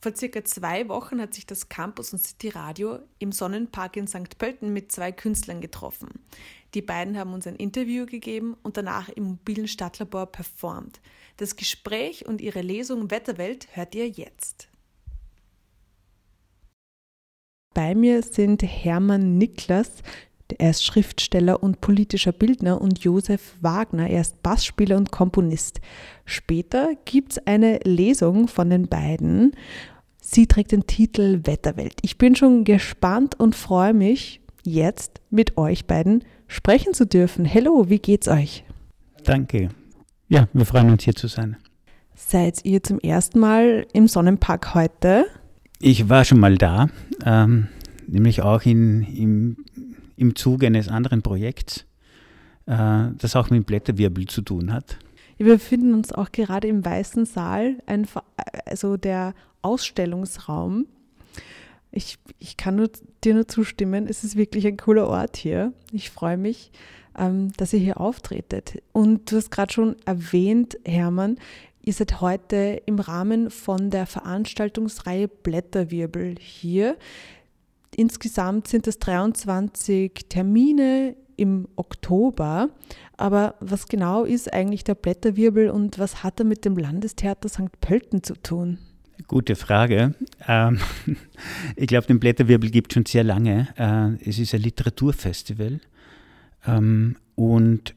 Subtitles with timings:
[0.00, 4.38] Vor circa zwei Wochen hat sich das Campus und City Radio im Sonnenpark in St.
[4.38, 6.08] Pölten mit zwei Künstlern getroffen.
[6.74, 11.00] Die beiden haben uns ein Interview gegeben und danach im mobilen Stadtlabor performt.
[11.38, 14.68] Das Gespräch und ihre Lesung Wetterwelt hört ihr jetzt.
[17.74, 19.90] Bei mir sind Hermann Niklas,
[20.58, 25.80] er ist Schriftsteller und politischer Bildner und Josef Wagner, er ist Bassspieler und Komponist.
[26.24, 29.52] Später gibt es eine Lesung von den beiden.
[30.20, 31.94] Sie trägt den Titel Wetterwelt.
[32.02, 37.52] Ich bin schon gespannt und freue mich, jetzt mit euch beiden sprechen zu dürfen.
[37.52, 38.64] Hallo, wie geht's euch?
[39.24, 39.70] Danke.
[40.28, 41.56] Ja, wir freuen uns hier zu sein.
[42.14, 45.26] Seid ihr zum ersten Mal im Sonnenpark heute?
[45.80, 46.88] Ich war schon mal da,
[47.24, 47.68] ähm,
[48.06, 49.56] nämlich auch in, im
[50.18, 51.86] im Zuge eines anderen Projekts,
[52.66, 54.98] äh, das auch mit dem Blätterwirbel zu tun hat.
[55.36, 58.08] Wir befinden uns auch gerade im Weißen Saal, ein,
[58.66, 60.86] also der Ausstellungsraum.
[61.92, 62.90] Ich, ich kann nur,
[63.24, 65.72] dir nur zustimmen, es ist wirklich ein cooler Ort hier.
[65.92, 66.72] Ich freue mich,
[67.16, 68.82] ähm, dass ihr hier auftretet.
[68.92, 71.38] Und du hast gerade schon erwähnt, Hermann,
[71.82, 76.96] ihr seid heute im Rahmen von der Veranstaltungsreihe Blätterwirbel hier.
[77.98, 82.70] Insgesamt sind es 23 Termine im Oktober.
[83.16, 87.80] Aber was genau ist eigentlich der Blätterwirbel und was hat er mit dem Landestheater St.
[87.80, 88.78] Pölten zu tun?
[89.26, 90.14] Gute Frage.
[90.46, 90.78] Ähm,
[91.74, 93.66] ich glaube, den Blätterwirbel gibt es schon sehr lange.
[93.76, 95.80] Äh, es ist ein Literaturfestival.
[96.68, 97.94] Ähm, und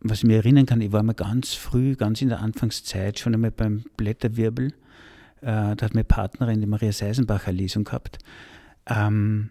[0.00, 3.32] was ich mir erinnern kann, ich war mal ganz früh, ganz in der Anfangszeit, schon
[3.32, 4.66] einmal beim Blätterwirbel.
[5.40, 8.18] Äh, da hat meine Partnerin, die Maria Seisenbacher, Lesung gehabt.
[8.88, 9.50] Ähm,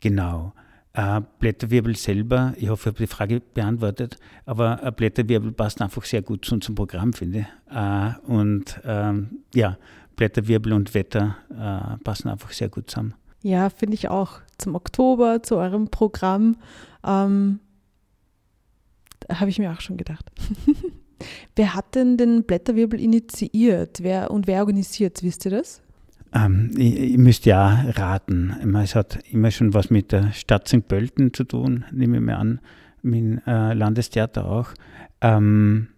[0.00, 0.52] genau.
[0.94, 6.04] Äh, Blätterwirbel selber, ich hoffe, ich habe die Frage beantwortet, aber ein Blätterwirbel passt einfach
[6.04, 7.74] sehr gut zu unserem Programm, finde ich.
[7.74, 9.78] Äh, und ähm, ja,
[10.16, 13.14] Blätterwirbel und Wetter äh, passen einfach sehr gut zusammen.
[13.42, 14.40] Ja, finde ich auch.
[14.58, 16.56] Zum Oktober, zu eurem Programm,
[17.04, 17.58] ähm,
[19.30, 20.30] habe ich mir auch schon gedacht.
[21.56, 25.82] wer hat denn den Blätterwirbel initiiert wer, und wer organisiert Wisst ihr das?
[26.34, 28.74] Ähm, ich, ich müsste ja raten.
[28.76, 30.86] Es hat immer schon was mit der Stadt St.
[30.88, 32.60] Pölten zu tun, nehme ich mir an,
[33.02, 34.70] mit dem äh, Landestheater auch.
[35.20, 35.88] Ähm,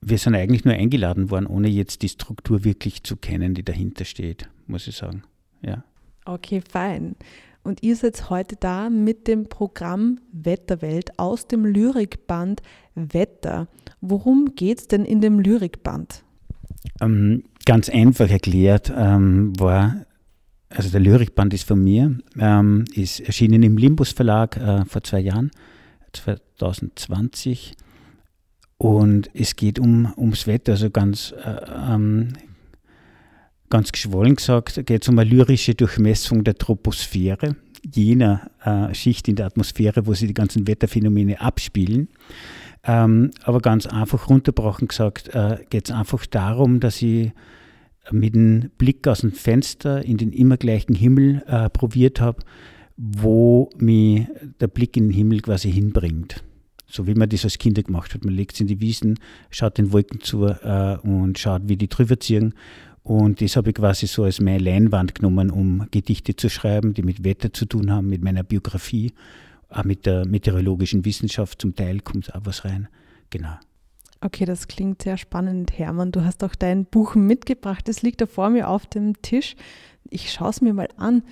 [0.00, 4.04] wir sind eigentlich nur eingeladen worden, ohne jetzt die Struktur wirklich zu kennen, die dahinter
[4.04, 5.22] steht, muss ich sagen.
[5.62, 5.82] Ja.
[6.26, 7.16] Okay, fein.
[7.62, 12.60] Und ihr seid heute da mit dem Programm Wetterwelt aus dem Lyrikband
[12.94, 13.68] Wetter.
[14.02, 16.22] Worum geht es denn in dem Lyrikband?
[17.00, 20.06] Ähm, ganz einfach erklärt ähm, war,
[20.68, 25.20] also der Lyrikband ist von mir, ähm, ist erschienen im Limbus Verlag äh, vor zwei
[25.20, 25.50] Jahren,
[26.12, 27.74] 2020.
[28.76, 32.34] Und es geht um, ums Wetter, also ganz, äh, ähm,
[33.70, 37.56] ganz geschwollen gesagt, geht es um eine lyrische Durchmessung der Troposphäre,
[37.94, 42.08] jener äh, Schicht in der Atmosphäre, wo sich die ganzen Wetterphänomene abspielen.
[42.86, 47.32] Ähm, aber ganz einfach runterbrochen gesagt, äh, geht es einfach darum, dass ich
[48.10, 52.42] mit dem Blick aus dem Fenster in den immer gleichen Himmel äh, probiert habe,
[52.96, 54.26] wo mich
[54.60, 56.44] der Blick in den Himmel quasi hinbringt.
[56.86, 58.24] So wie man das als Kinder gemacht hat.
[58.24, 59.18] Man legt es in die Wiesen,
[59.50, 62.54] schaut den Wolken zu äh, und schaut, wie die drüber ziehen.
[63.02, 67.02] Und das habe ich quasi so als meine Leinwand genommen, um Gedichte zu schreiben, die
[67.02, 69.12] mit Wetter zu tun haben, mit meiner Biografie
[69.76, 72.88] auch mit der meteorologischen Wissenschaft zum Teil kommt auch was rein.
[73.30, 73.54] Genau.
[74.20, 76.12] Okay, das klingt sehr spannend, Hermann.
[76.12, 77.86] Du hast auch dein Buch mitgebracht.
[77.88, 79.54] Das liegt da vor mir auf dem Tisch.
[80.08, 81.22] Ich schaue es mir mal an.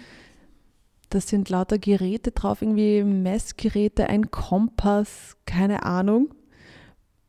[1.09, 6.35] Da sind lauter Geräte drauf, irgendwie Messgeräte, ein Kompass, keine Ahnung.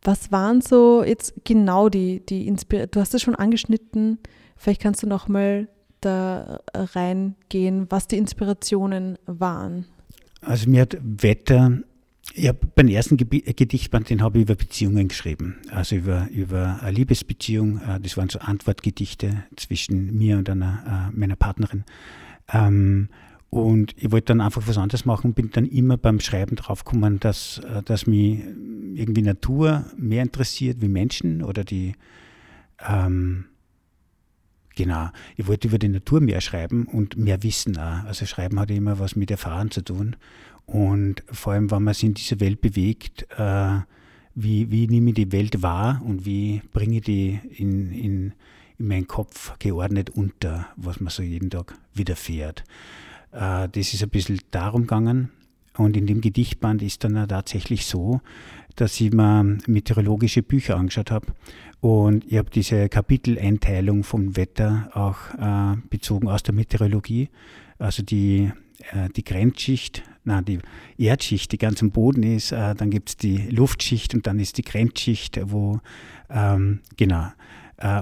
[0.01, 2.91] Was waren so jetzt genau die, die Inspirationen?
[2.91, 4.19] Du hast es schon angeschnitten.
[4.57, 5.69] Vielleicht kannst du noch mal
[6.01, 9.85] da reingehen, was die Inspirationen waren.
[10.45, 11.79] Also mir hat Wetter,
[12.33, 15.57] ich habe beim ersten Gedichtband, den habe ich über Beziehungen geschrieben.
[15.71, 17.79] Also über, über eine Liebesbeziehung.
[17.81, 21.83] Äh, das waren so Antwortgedichte zwischen mir und einer, äh, meiner Partnerin.
[22.51, 23.09] Ähm,
[23.49, 27.59] und ich wollte dann einfach was anderes machen, bin dann immer beim Schreiben draufgekommen, dass,
[27.59, 28.39] äh, dass mich
[28.95, 31.93] irgendwie Natur mehr interessiert wie Menschen oder die,
[32.87, 33.45] ähm,
[34.75, 35.09] Genau.
[35.37, 38.05] Ich wollte über die Natur mehr schreiben und mehr wissen auch.
[38.05, 40.15] Also Schreiben hat immer was mit Erfahren zu tun.
[40.65, 43.79] Und vor allem, wenn man sich in dieser Welt bewegt, äh,
[44.35, 48.33] wie, wie nehme ich die Welt wahr und wie bringe ich die in, in,
[48.79, 52.63] in meinen Kopf geordnet unter, was man so jeden Tag widerfährt.
[53.31, 55.29] Äh, das ist ein bisschen darum gegangen.
[55.77, 58.21] Und in dem Gedichtband ist dann tatsächlich so,
[58.75, 61.27] dass ich mir meteorologische Bücher angeschaut habe.
[61.81, 67.29] Und ich habe diese Kapiteleinteilung vom Wetter auch äh, bezogen aus der Meteorologie.
[67.77, 68.51] Also die,
[68.91, 70.59] äh, die Grenzschicht, na, die
[70.97, 74.57] Erdschicht, die ganz am Boden ist, äh, dann gibt es die Luftschicht und dann ist
[74.57, 75.81] die Grenzschicht, wo,
[76.29, 77.27] ähm, genau,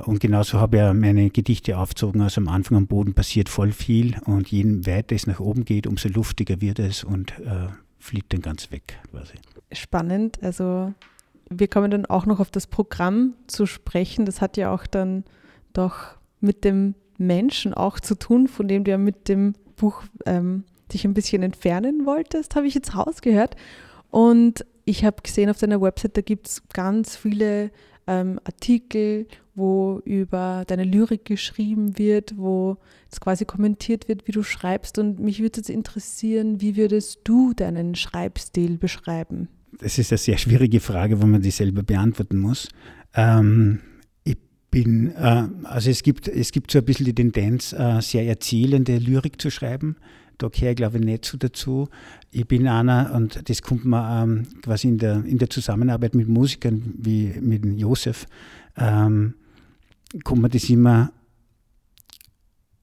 [0.05, 2.21] und genauso habe ich meine Gedichte aufgezogen.
[2.21, 5.87] Also am Anfang am Boden passiert voll viel und je weiter es nach oben geht,
[5.87, 9.35] umso luftiger wird es und äh, fliegt dann ganz weg quasi.
[9.71, 10.43] Spannend.
[10.43, 10.93] Also
[11.49, 14.25] wir kommen dann auch noch auf das Programm zu sprechen.
[14.25, 15.23] Das hat ja auch dann
[15.73, 20.63] doch mit dem Menschen auch zu tun, von dem du ja mit dem Buch ähm,
[20.91, 23.55] dich ein bisschen entfernen wolltest, habe ich jetzt rausgehört.
[24.09, 27.71] Und ich habe gesehen auf deiner Website, da gibt es ganz viele
[28.11, 32.77] ähm, Artikel, wo über deine Lyrik geschrieben wird, wo
[33.11, 34.97] es quasi kommentiert wird, wie du schreibst.
[34.97, 39.47] Und mich würde jetzt interessieren, wie würdest du deinen Schreibstil beschreiben?
[39.79, 42.67] Das ist eine sehr schwierige Frage, wo man die selber beantworten muss.
[43.15, 43.79] Ähm,
[44.71, 48.97] bin, äh, also es gibt, es gibt so ein bisschen die Tendenz, äh, sehr erzählende
[48.97, 49.97] Lyrik zu schreiben.
[50.41, 51.87] Da gehöre ich glaube ich nicht so dazu.
[52.31, 56.27] Ich bin einer, und das kommt mir ähm, quasi in der, in der Zusammenarbeit mit
[56.27, 58.25] Musikern wie mit Josef,
[58.75, 59.35] ähm,
[60.23, 61.11] kommt mir das immer,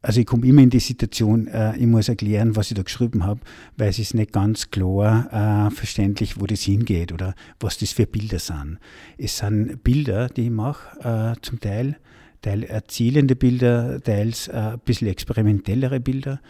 [0.03, 3.25] also ich komme immer in die Situation, äh, ich muss erklären, was ich da geschrieben
[3.25, 3.41] habe,
[3.77, 8.07] weil es ist nicht ganz klar äh, verständlich, wo das hingeht oder was das für
[8.07, 8.79] Bilder sind.
[9.17, 11.97] Es sind Bilder, die ich mache, äh, zum Teil,
[12.41, 16.41] teil erzählende Bilder, teils äh, ein bisschen experimentellere Bilder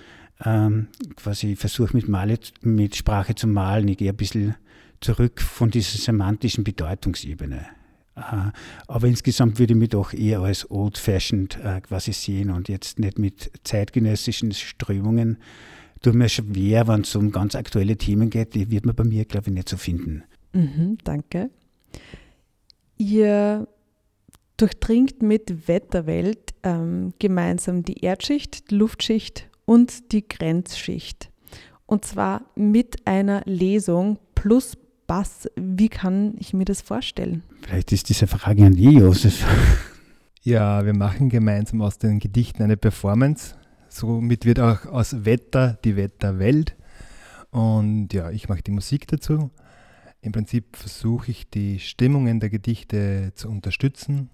[0.45, 2.09] ähm, quasi versuche mit,
[2.63, 3.89] mit Sprache zu malen.
[3.89, 4.55] Ich gehe ein bisschen
[5.01, 7.67] zurück von dieser semantischen Bedeutungsebene.
[8.17, 8.51] Äh,
[8.87, 13.19] aber insgesamt würde ich mich doch eher als old-fashioned äh, quasi sehen und jetzt nicht
[13.19, 15.39] mit zeitgenössischen Strömungen.
[16.03, 19.25] Tut mir schwer, wenn es um ganz aktuelle Themen geht, die wird man bei mir,
[19.25, 20.23] glaube ich, nicht so finden.
[20.53, 21.51] Mhm, danke.
[22.97, 23.67] Ihr
[24.57, 31.31] durchdringt mit Wetterwelt ähm, gemeinsam die Erdschicht, die Luftschicht und die Grenzschicht.
[31.85, 35.47] Und zwar mit einer Lesung plus Bass.
[35.57, 37.43] Wie kann ich mir das vorstellen?
[37.63, 39.45] Vielleicht ist diese Frage an die, Josef.
[40.43, 43.57] Ja, wir machen gemeinsam aus den Gedichten eine Performance.
[43.89, 46.75] Somit wird auch aus Wetter die Wetterwelt.
[47.51, 49.51] Und ja, ich mache die Musik dazu.
[50.23, 54.31] Im Prinzip versuche ich die Stimmungen der Gedichte zu unterstützen.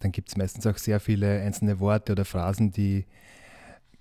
[0.00, 3.06] Dann gibt es meistens auch sehr viele einzelne Worte oder Phrasen, die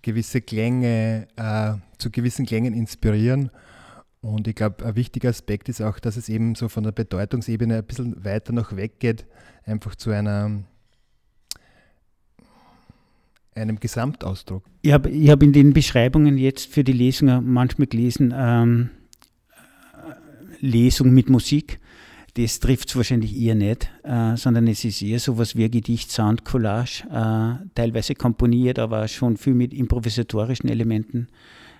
[0.06, 3.50] gewisse Klänge, äh, zu gewissen Klängen inspirieren.
[4.22, 7.78] Und ich glaube, ein wichtiger Aspekt ist auch, dass es eben so von der Bedeutungsebene
[7.78, 9.25] ein bisschen weiter noch weggeht,
[9.66, 10.63] einfach zu einer,
[13.56, 14.63] einem Gesamtausdruck.
[14.84, 18.92] Ich habe ich hab in den Beschreibungen jetzt für die Lesungen manchmal gelesen, ähm,
[20.60, 21.80] Lesung mit Musik
[22.36, 25.72] das trifft es wahrscheinlich eher nicht, äh, sondern es ist eher so was wie ein
[25.72, 31.28] Gedicht Sound Collage, äh, teilweise komponiert, aber schon viel mit improvisatorischen Elementen.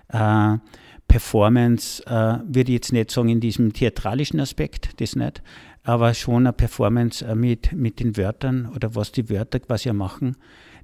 [0.08, 0.58] Äh,
[1.10, 5.44] Performance äh, würde ich jetzt nicht sagen in diesem theatralischen Aspekt, das nicht,
[5.84, 10.38] aber schon eine Performance äh, mit, mit den Wörtern oder was die Wörter quasi machen.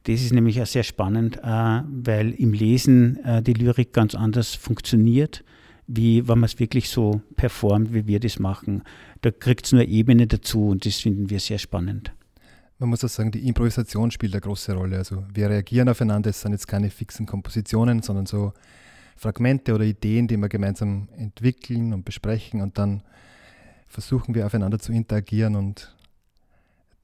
[0.03, 5.45] Das ist nämlich auch sehr spannend, äh, weil im Lesen die Lyrik ganz anders funktioniert
[5.94, 8.83] wie wenn man es wirklich so performt, wie wir das machen.
[9.21, 12.12] Da kriegt es nur Ebene dazu und das finden wir sehr spannend.
[12.79, 14.97] Man muss auch sagen, die Improvisation spielt eine große Rolle.
[14.97, 18.53] Also wir reagieren aufeinander, es sind jetzt keine fixen Kompositionen, sondern so
[19.15, 23.03] Fragmente oder Ideen, die wir gemeinsam entwickeln und besprechen und dann
[23.88, 25.95] versuchen wir aufeinander zu interagieren und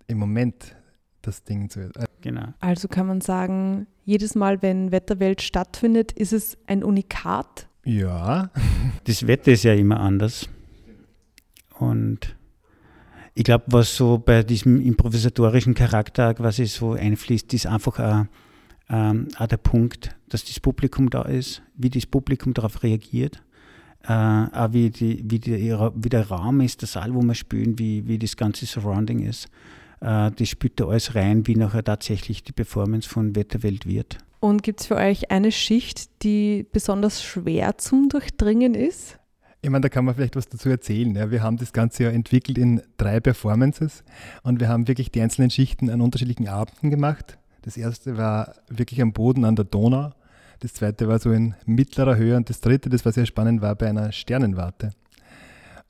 [0.08, 0.76] im Moment
[1.22, 1.82] das Ding zu.
[1.82, 2.54] Äh genau.
[2.60, 8.50] Also kann man sagen, jedes Mal, wenn Wetterwelt stattfindet, ist es ein Unikat ja.
[9.06, 10.50] Das Wetter ist ja immer anders.
[11.80, 12.36] Und
[13.34, 18.26] ich glaube, was so bei diesem improvisatorischen Charakter quasi so einfließt, ist einfach auch,
[18.90, 23.44] ähm, auch der Punkt, dass das Publikum da ist, wie das Publikum darauf reagiert,
[24.08, 27.78] äh, auch wie, die, wie, die, wie der Raum ist, der Saal, wo wir spielen,
[27.78, 29.50] wie, wie das ganze Surrounding ist.
[30.02, 34.18] Äh, das spielt da alles rein, wie nachher tatsächlich die Performance von Wetterwelt wird.
[34.40, 39.20] Und gibt es für euch eine Schicht, die besonders schwer zum Durchdringen ist?
[39.62, 41.16] Ich meine, da kann man vielleicht was dazu erzählen.
[41.16, 41.32] Ja.
[41.32, 44.04] Wir haben das Ganze ja entwickelt in drei Performances
[44.44, 47.38] und wir haben wirklich die einzelnen Schichten an unterschiedlichen Abenden gemacht.
[47.64, 50.12] Das erste war wirklich am Boden an der Donau.
[50.60, 53.76] Das zweite war so in mittlerer Höhe und das dritte, das war sehr spannend, war
[53.76, 54.92] bei einer Sternenwarte.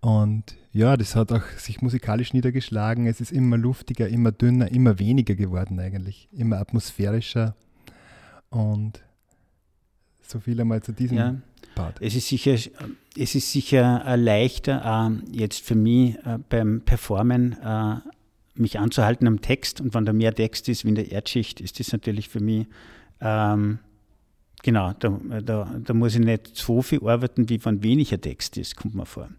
[0.01, 3.07] Und ja, das hat auch sich musikalisch niedergeschlagen.
[3.07, 7.55] Es ist immer luftiger, immer dünner, immer weniger geworden eigentlich, immer atmosphärischer.
[8.49, 9.03] Und
[10.21, 11.17] so viel einmal zu diesem.
[11.17, 11.35] Ja.
[11.77, 12.01] Part.
[12.01, 17.55] Es ist sicher, es ist sicher äh, leichter, äh, jetzt für mich äh, beim Performen
[18.55, 19.79] mich anzuhalten am Text.
[19.81, 22.65] Und wenn da mehr Text ist wie in der Erdschicht, ist das natürlich für mich,
[23.21, 23.77] ähm,
[24.63, 28.75] genau, da, da, da muss ich nicht so viel arbeiten, wie wenn weniger Text ist,
[28.75, 29.29] kommt mir vor.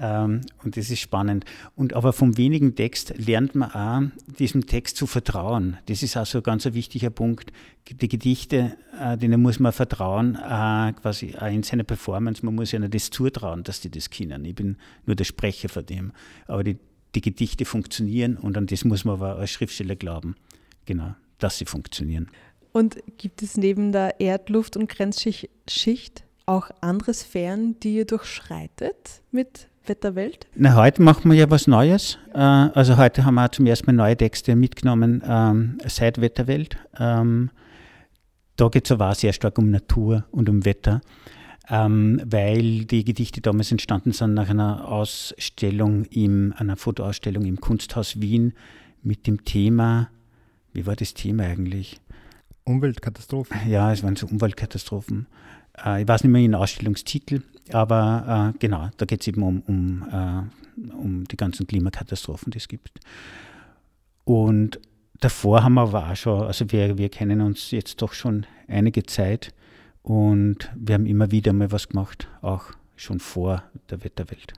[0.00, 1.44] Ähm, und das ist spannend.
[1.74, 4.02] Und aber vom wenigen Text lernt man auch,
[4.38, 5.76] diesem Text zu vertrauen.
[5.86, 7.52] Das ist auch so ein ganz wichtiger Punkt.
[7.90, 12.44] Die Gedichte, äh, denen muss man vertrauen, äh, quasi auch in seiner Performance.
[12.44, 14.44] Man muss ihnen das zutrauen, dass die das können.
[14.44, 14.76] Ich bin
[15.06, 16.12] nur der Sprecher von dem.
[16.46, 16.78] Aber die,
[17.14, 20.36] die Gedichte funktionieren und an das muss man aber als Schriftsteller glauben.
[20.86, 22.30] Genau, dass sie funktionieren.
[22.72, 29.67] Und gibt es neben der Erdluft- und Grenzschicht auch andere Sphären, die ihr durchschreitet mit
[29.88, 30.46] Wetterwelt?
[30.54, 32.18] Na, heute machen wir ja was Neues.
[32.34, 36.76] Äh, also heute haben wir zum ersten Mal neue Texte mitgenommen ähm, seit Wetterwelt.
[36.98, 37.50] Ähm,
[38.56, 41.00] da geht es aber auch sehr stark um Natur und um Wetter,
[41.68, 48.20] ähm, weil die Gedichte damals entstanden sind nach einer Ausstellung, im, einer Fotoausstellung im Kunsthaus
[48.20, 48.54] Wien
[49.02, 50.10] mit dem Thema,
[50.72, 52.00] wie war das Thema eigentlich?
[52.64, 53.56] Umweltkatastrophen.
[53.68, 55.26] Ja, es waren so Umweltkatastrophen.
[55.84, 57.42] Äh, ich weiß nicht mehr den Ausstellungstitel,
[57.72, 62.58] aber äh, genau, da geht es eben um, um, äh, um die ganzen Klimakatastrophen, die
[62.58, 63.00] es gibt.
[64.24, 64.80] Und
[65.20, 69.04] davor haben wir aber auch schon, also wir, wir kennen uns jetzt doch schon einige
[69.04, 69.54] Zeit
[70.02, 72.64] und wir haben immer wieder mal was gemacht, auch
[72.96, 74.52] schon vor der Wetterwelt.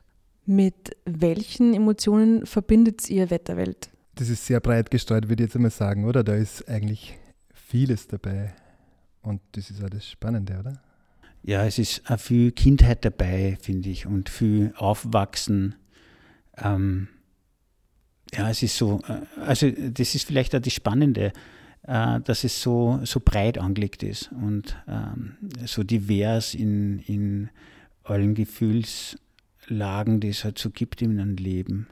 [0.46, 3.90] Mit welchen Emotionen verbindet ihr Wetterwelt?
[4.14, 6.24] Das ist sehr breit gestreut, würde ich jetzt einmal sagen, oder?
[6.24, 7.16] Da ist eigentlich
[7.52, 8.52] vieles dabei.
[9.22, 10.80] Und das ist auch das Spannende, oder?
[11.42, 15.74] Ja, es ist auch viel Kindheit dabei, finde ich, und viel Aufwachsen.
[16.56, 17.08] Ähm,
[18.34, 21.32] ja, es ist so, äh, also das ist vielleicht auch das Spannende,
[21.82, 27.50] äh, dass es so, so breit angelegt ist und ähm, so divers in, in
[28.04, 31.88] allen Gefühlslagen, die es halt so gibt in einem Leben.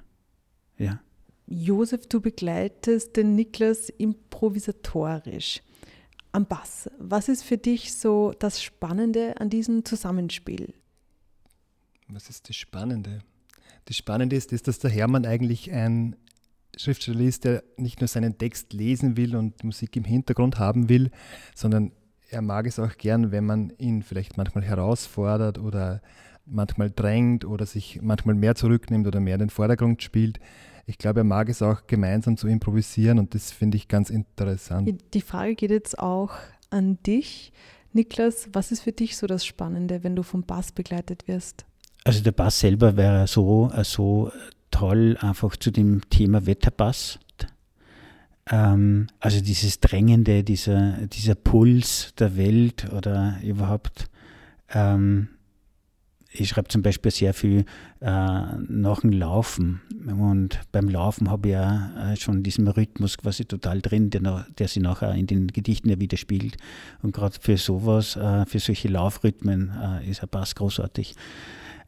[0.77, 1.01] Ja.
[1.47, 5.63] Josef, du begleitest den Niklas improvisatorisch
[6.39, 6.89] am Bass.
[6.99, 10.73] Was ist für dich so das Spannende an diesem Zusammenspiel?
[12.07, 13.23] Was ist das Spannende?
[13.87, 16.15] Das Spannende ist, ist, dass der Hermann eigentlich ein
[16.77, 21.11] Schriftsteller ist, der nicht nur seinen Text lesen will und Musik im Hintergrund haben will,
[21.57, 21.91] sondern
[22.31, 26.01] er mag es auch gern, wenn man ihn vielleicht manchmal herausfordert oder
[26.47, 30.39] manchmal drängt oder sich manchmal mehr zurücknimmt oder mehr in den Vordergrund spielt
[30.89, 34.99] ich glaube, er mag es auch gemeinsam zu improvisieren und das finde ich ganz interessant.
[35.13, 36.33] Die Frage geht jetzt auch
[36.71, 37.53] an dich.
[37.93, 41.67] Niklas, was ist für dich so das Spannende, wenn du vom Bass begleitet wirst?
[42.05, 44.33] Also der Bass selber wäre so, äh, so
[44.71, 47.19] toll einfach zu dem Thema Wetter passt.
[48.51, 54.07] Ähm, also dieses Drängende, dieser, dieser Puls der Welt oder überhaupt
[54.73, 55.29] ähm,
[56.31, 57.65] ich schreibe zum Beispiel sehr viel
[58.01, 59.81] äh, nach dem Laufen.
[60.07, 64.69] Und beim Laufen habe ich ja äh, schon diesen Rhythmus quasi total drin, der, der
[64.69, 66.57] sich nachher in den Gedichten ja widerspiegelt.
[67.03, 71.15] Und gerade für sowas, äh, für solche Laufrhythmen äh, ist ein Pass großartig.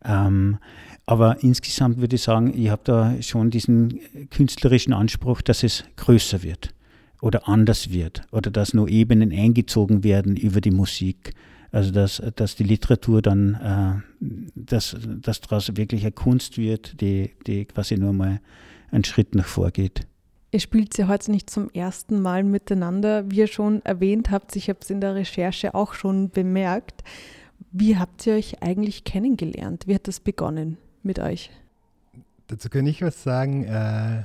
[0.05, 0.59] Ähm,
[1.05, 6.43] aber insgesamt würde ich sagen, ich habe da schon diesen künstlerischen Anspruch, dass es größer
[6.43, 6.73] wird
[7.21, 11.35] oder anders wird oder dass nur Ebenen eingezogen werden über die Musik.
[11.73, 17.31] Also dass, dass die Literatur dann, äh, dass, dass daraus wirklich eine Kunst wird, die,
[17.47, 18.41] die quasi nur mal
[18.91, 20.07] einen Schritt nach vor geht.
[20.53, 23.31] Ihr spielt ja heute nicht zum ersten Mal miteinander.
[23.31, 27.05] Wie ihr schon erwähnt habt, ich habe es in der Recherche auch schon bemerkt.
[27.71, 29.87] Wie habt ihr euch eigentlich kennengelernt?
[29.87, 31.51] Wie hat das begonnen mit euch?
[32.49, 33.63] Dazu kann ich was sagen.
[33.63, 34.25] Äh,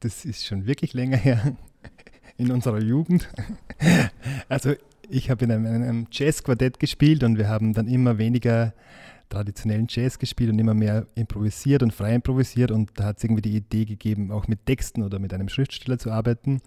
[0.00, 1.56] das ist schon wirklich länger her
[2.38, 3.28] in unserer Jugend.
[4.48, 4.74] Also
[5.10, 8.74] ich habe in einem, einem Jazz-Quartett gespielt und wir haben dann immer weniger
[9.28, 13.42] traditionellen Jazz gespielt und immer mehr improvisiert und frei improvisiert und da hat es irgendwie
[13.42, 16.60] die Idee gegeben, auch mit Texten oder mit einem Schriftsteller zu arbeiten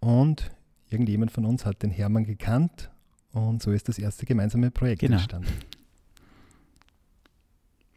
[0.00, 0.50] und
[0.90, 2.90] irgendjemand von uns hat den Hermann gekannt
[3.32, 5.16] und so ist das erste gemeinsame Projekt genau.
[5.16, 5.48] entstanden.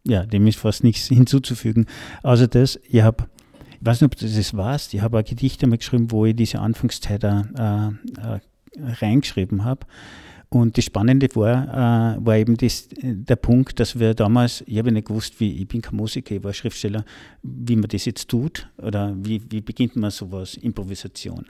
[0.04, 1.86] Ja, dem ist fast nichts hinzuzufügen.
[2.22, 3.28] Also das, ich habe,
[3.72, 6.34] ich weiß nicht, ob du das warst, ich habe ein Gedicht einmal geschrieben, wo ich
[6.34, 8.40] diese Anfangszeit äh, äh,
[8.78, 9.86] reingeschrieben habe.
[10.52, 14.90] Und das Spannende war, äh, war eben das, der Punkt, dass wir damals, ich habe
[14.90, 17.04] nicht gewusst, wie, ich bin kein Musiker, ich war Schriftsteller,
[17.44, 21.46] wie man das jetzt tut oder wie, wie beginnt man sowas, Improvisation.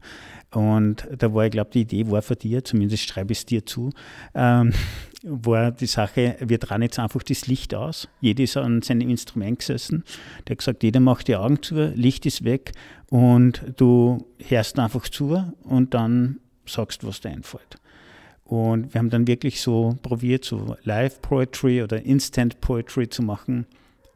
[0.53, 3.65] Und da war, ich glaube, die Idee war von dir, zumindest schreibe ich es dir
[3.65, 3.91] zu,
[4.35, 4.75] ähm,
[5.23, 8.07] war die Sache, wir tragen jetzt einfach das Licht aus.
[8.21, 10.05] Jeder ist an seinem Instrument gesessen.
[10.47, 12.73] Der hat gesagt, jeder macht die Augen zu, Licht ist weg
[13.09, 16.41] und du hörst einfach zu und dann
[16.73, 17.77] sagst, was dir einfällt.
[18.45, 23.67] Und wir haben dann wirklich so probiert, so Live-Poetry oder Instant-Poetry zu machen.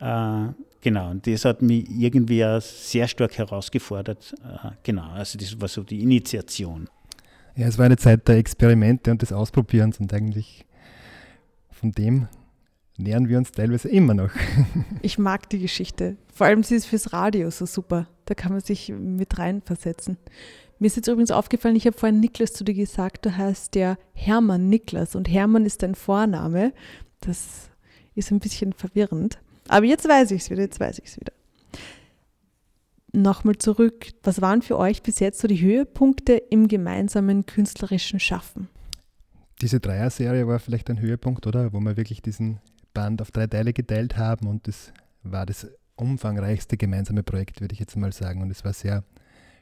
[0.01, 0.47] Äh,
[0.81, 4.35] genau, und das hat mich irgendwie auch sehr stark herausgefordert.
[4.43, 6.89] Äh, genau, also das war so die Initiation.
[7.55, 10.65] Ja, es war eine Zeit der Experimente und des Ausprobierens und eigentlich
[11.71, 12.27] von dem
[12.97, 14.31] nähern wir uns teilweise immer noch.
[15.03, 16.17] ich mag die Geschichte.
[16.33, 18.09] Vor allem sie ist fürs Radio so super.
[18.25, 20.17] Da kann man sich mit reinversetzen.
[20.79, 23.97] Mir ist jetzt übrigens aufgefallen, ich habe vorhin Niklas zu dir gesagt, du heißt ja
[24.13, 26.73] Hermann Niklas und Hermann ist dein Vorname.
[27.21, 27.71] Das
[28.15, 29.39] ist ein bisschen verwirrend.
[29.69, 31.33] Aber jetzt weiß ich es wieder, jetzt weiß ich es wieder.
[33.13, 38.69] Nochmal zurück, was waren für euch bis jetzt so die Höhepunkte im gemeinsamen künstlerischen Schaffen?
[39.63, 41.73] Diese Dreier-Serie war vielleicht ein Höhepunkt, oder?
[41.73, 42.59] Wo wir wirklich diesen
[42.93, 47.79] Band auf drei Teile geteilt haben und das war das umfangreichste gemeinsame Projekt, würde ich
[47.79, 48.43] jetzt mal sagen.
[48.43, 49.05] Und es war sehr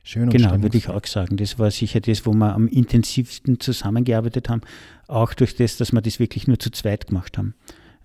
[0.02, 1.36] schön und Genau, würde ich auch sagen.
[1.36, 4.62] Das war sicher das, wo wir am intensivsten zusammengearbeitet haben.
[5.08, 7.54] Auch durch das, dass wir das wirklich nur zu zweit gemacht haben.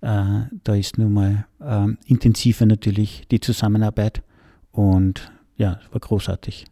[0.01, 4.21] Äh, da ist nun mal äh, intensiver natürlich die Zusammenarbeit
[4.71, 6.65] und ja, es war großartig.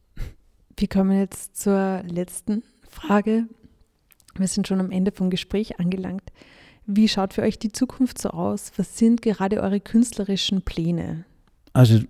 [0.77, 3.47] Wir kommen jetzt zur letzten Frage.
[4.37, 6.31] Wir sind schon am Ende vom Gespräch angelangt.
[6.85, 8.71] Wie schaut für euch die Zukunft so aus?
[8.77, 11.25] Was sind gerade eure künstlerischen Pläne?
[11.73, 12.01] Also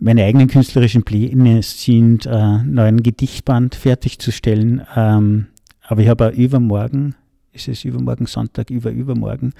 [0.00, 4.82] meine eigenen künstlerischen Pläne sind, äh, neuen Gedichtband fertigzustellen.
[4.96, 5.46] Ähm,
[5.82, 7.14] aber ich habe auch übermorgen,
[7.52, 9.52] ist es übermorgen Sonntag, über übermorgen,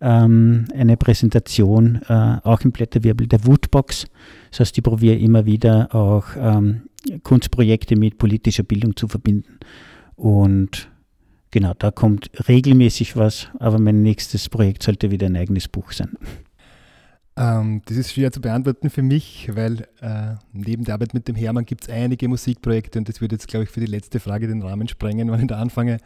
[0.00, 4.06] ähm, eine Präsentation, äh, auch im Blätterwirbel der Woodbox.
[4.50, 6.82] Das heißt, ich probiere immer wieder auch ähm,
[7.22, 9.58] Kunstprojekte mit politischer Bildung zu verbinden.
[10.16, 10.90] Und
[11.50, 16.16] genau, da kommt regelmäßig was, aber mein nächstes Projekt sollte wieder ein eigenes Buch sein.
[17.36, 21.36] Ähm, das ist schwer zu beantworten für mich, weil äh, neben der Arbeit mit dem
[21.36, 24.48] Hermann gibt es einige Musikprojekte und das würde jetzt, glaube ich, für die letzte Frage
[24.48, 25.98] den Rahmen sprengen, wenn ich da anfange.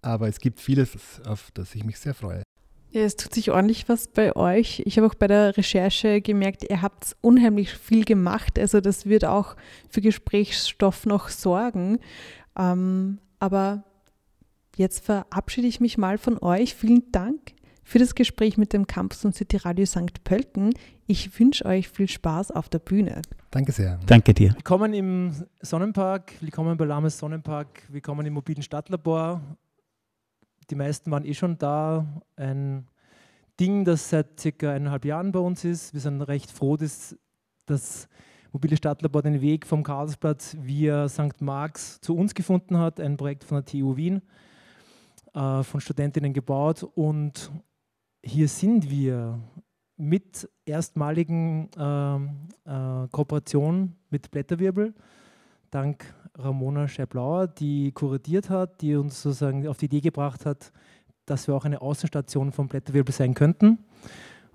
[0.00, 2.42] Aber es gibt vieles, auf das ich mich sehr freue.
[2.90, 4.82] Ja, es tut sich ordentlich was bei euch.
[4.86, 8.58] Ich habe auch bei der Recherche gemerkt, ihr habt unheimlich viel gemacht.
[8.58, 9.56] Also das wird auch
[9.90, 11.98] für Gesprächsstoff noch sorgen.
[12.56, 13.84] Ähm, aber
[14.76, 16.74] Jetzt verabschiede ich mich mal von euch.
[16.74, 17.55] Vielen Dank
[17.86, 20.24] für das Gespräch mit dem Campus und City Radio St.
[20.24, 20.74] Pölten.
[21.06, 23.22] Ich wünsche euch viel Spaß auf der Bühne.
[23.52, 24.00] Danke sehr.
[24.06, 24.54] Danke dir.
[24.54, 29.40] Willkommen im Sonnenpark, willkommen bei Lames Sonnenpark, willkommen im mobilen Stadtlabor.
[30.68, 32.04] Die meisten waren eh schon da.
[32.34, 32.88] Ein
[33.60, 35.94] Ding, das seit circa eineinhalb Jahren bei uns ist.
[35.94, 37.16] Wir sind recht froh, dass
[37.66, 38.08] das
[38.50, 41.40] mobile Stadtlabor den Weg vom Karlsplatz via St.
[41.40, 44.22] Marx zu uns gefunden hat, ein Projekt von der TU Wien
[45.34, 47.52] äh, von Studentinnen gebaut und
[48.24, 49.40] hier sind wir
[49.96, 52.16] mit erstmaligen äh,
[52.70, 54.94] äh, Kooperation mit Blätterwirbel,
[55.70, 56.04] dank
[56.38, 60.72] Ramona Scherblauer, die kuratiert hat, die uns sozusagen auf die Idee gebracht hat,
[61.24, 63.78] dass wir auch eine Außenstation von Blätterwirbel sein könnten.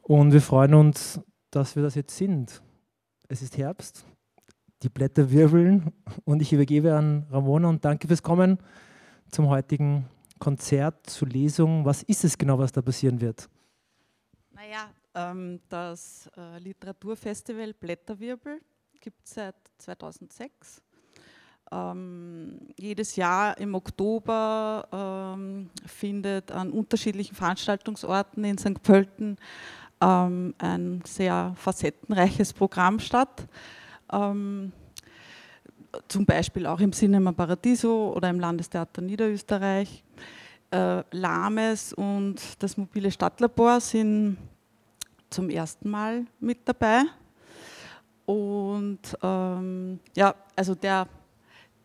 [0.01, 1.19] Und wir freuen uns,
[1.49, 2.61] dass wir das jetzt sind.
[3.27, 4.05] Es ist Herbst,
[4.83, 5.91] die Blätter wirbeln
[6.23, 8.57] und ich übergebe an Ramona und danke fürs Kommen
[9.29, 10.05] zum heutigen
[10.41, 11.85] Konzert, zu Lesung?
[11.85, 13.47] Was ist es genau, was da passieren wird?
[14.51, 18.59] Naja, ähm, das äh, Literaturfestival Blätterwirbel
[18.99, 20.81] gibt es seit 2006.
[21.71, 28.81] Ähm, jedes Jahr im Oktober ähm, findet an unterschiedlichen Veranstaltungsorten in St.
[28.81, 29.37] Pölten
[30.01, 33.47] ähm, ein sehr facettenreiches Programm statt.
[34.11, 34.71] Ähm,
[36.07, 40.03] zum Beispiel auch im Cinema Paradiso oder im Landestheater Niederösterreich.
[40.71, 44.37] Äh, Lames und das mobile Stadtlabor sind
[45.29, 47.03] zum ersten Mal mit dabei.
[48.25, 51.07] Und ähm, ja, also der,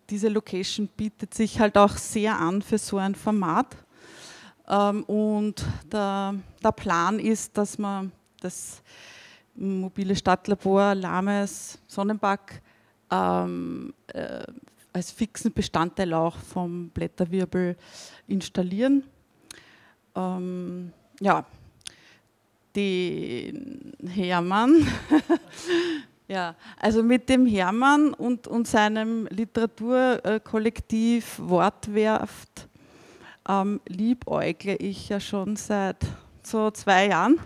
[0.08, 3.76] diese Location bietet sich halt auch sehr an für so ein Format.
[4.68, 8.82] Ähm, und der, der Plan ist, dass man das
[9.56, 12.62] mobile Stadtlabor Lames Sonnenpark
[13.10, 14.44] ähm, äh,
[14.96, 17.76] als fixen Bestandteil auch vom Blätterwirbel
[18.28, 19.02] installieren.
[20.14, 21.44] Ähm, ja,
[22.74, 24.88] den Hermann,
[26.28, 32.66] ja, also mit dem Hermann und, und seinem Literaturkollektiv Wortwerft
[33.46, 36.06] ähm, liebäugle ich ja schon seit
[36.42, 37.38] so zwei Jahren.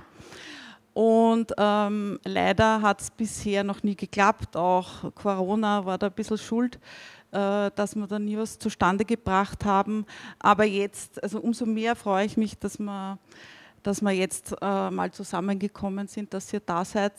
[0.93, 4.57] Und ähm, leider hat es bisher noch nie geklappt.
[4.57, 6.79] Auch Corona war da ein bisschen schuld,
[7.31, 10.05] dass wir da nie was zustande gebracht haben.
[10.39, 13.19] Aber jetzt, also umso mehr freue ich mich, dass wir,
[13.83, 17.15] dass wir jetzt äh, mal zusammengekommen sind, dass ihr da seid.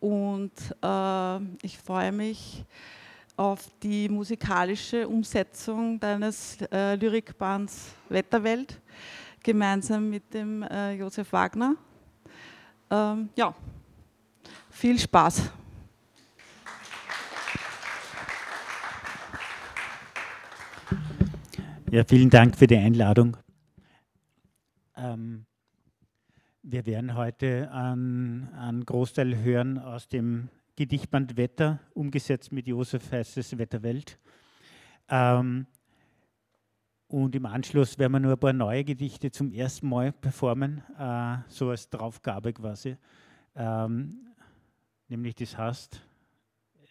[0.00, 2.64] Und äh, ich freue mich
[3.36, 8.80] auf die musikalische Umsetzung deines äh, Lyrikbands Wetterwelt
[9.42, 11.76] gemeinsam mit dem äh, Josef Wagner.
[12.90, 13.54] Ähm, ja,
[14.70, 15.50] viel Spaß.
[21.90, 23.38] Ja, vielen Dank für die Einladung.
[24.94, 25.46] Ähm,
[26.62, 34.18] wir werden heute einen Großteil hören aus dem Gedichtband Wetter, umgesetzt mit Josef Heißes Wetterwelt.
[35.08, 35.66] Ähm,
[37.06, 41.38] und im Anschluss werden wir nur ein paar neue Gedichte zum ersten Mal performen, äh,
[41.48, 42.98] so als Draufgabe quasi.
[43.56, 44.28] Ähm,
[45.08, 46.02] nämlich das heißt,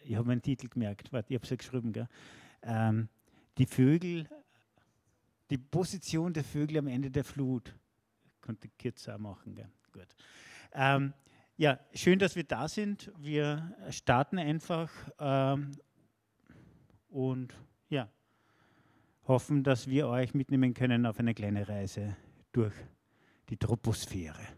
[0.02, 2.08] ich habe meinen Titel gemerkt, warte, ich habe es ja geschrieben?
[2.62, 3.08] Ähm,
[3.58, 4.28] die Vögel,
[5.50, 7.74] die Position der Vögel am Ende der Flut.
[8.34, 9.68] Ich konnte kürzer machen, gell?
[9.92, 10.08] gut.
[10.72, 11.12] Ähm,
[11.56, 13.10] ja, schön, dass wir da sind.
[13.18, 15.72] Wir starten einfach ähm,
[17.08, 17.54] und
[17.88, 18.08] ja,
[19.26, 22.16] hoffen, dass wir euch mitnehmen können auf eine kleine Reise
[22.52, 22.74] durch
[23.48, 24.57] die Troposphäre.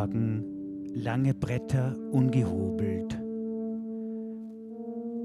[0.00, 0.44] Lagen
[0.94, 3.20] lange Bretter ungehobelt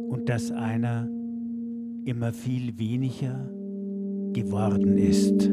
[0.10, 1.10] und dass einer
[2.04, 3.50] immer viel weniger
[4.34, 5.50] geworden ist.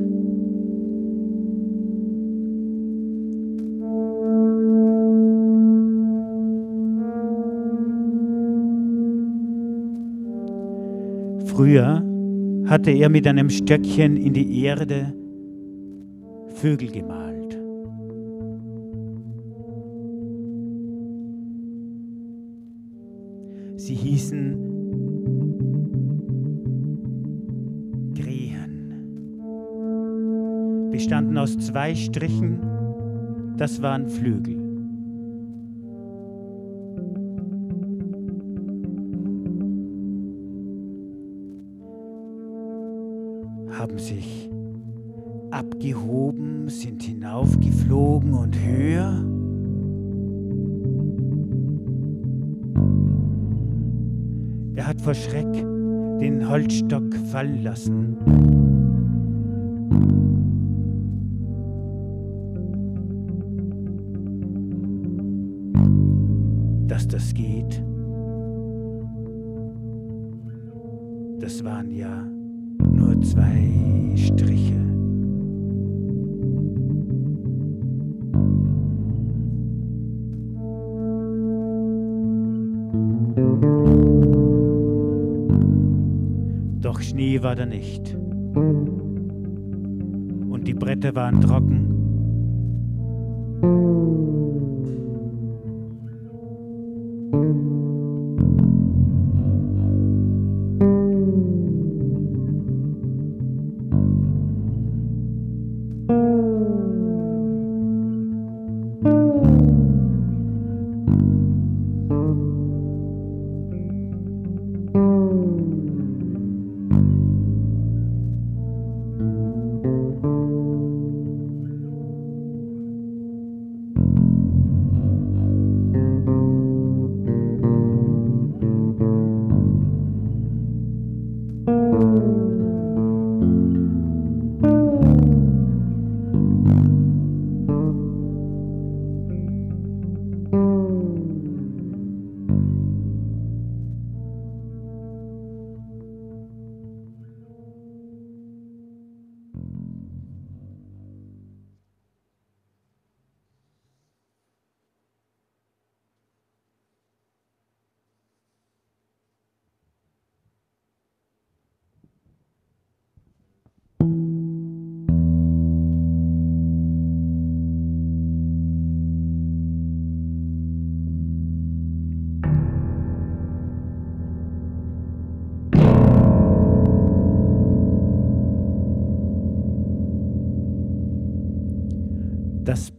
[11.46, 12.02] Früher
[12.66, 15.14] hatte er mit einem Stöckchen in die Erde
[16.48, 17.31] Vögel gemalt.
[24.22, 24.54] Hießen
[28.14, 28.92] Krähen.
[30.92, 32.60] Bestanden aus zwei Strichen,
[33.56, 34.61] das waren Flügel.
[57.72, 58.11] Lassen.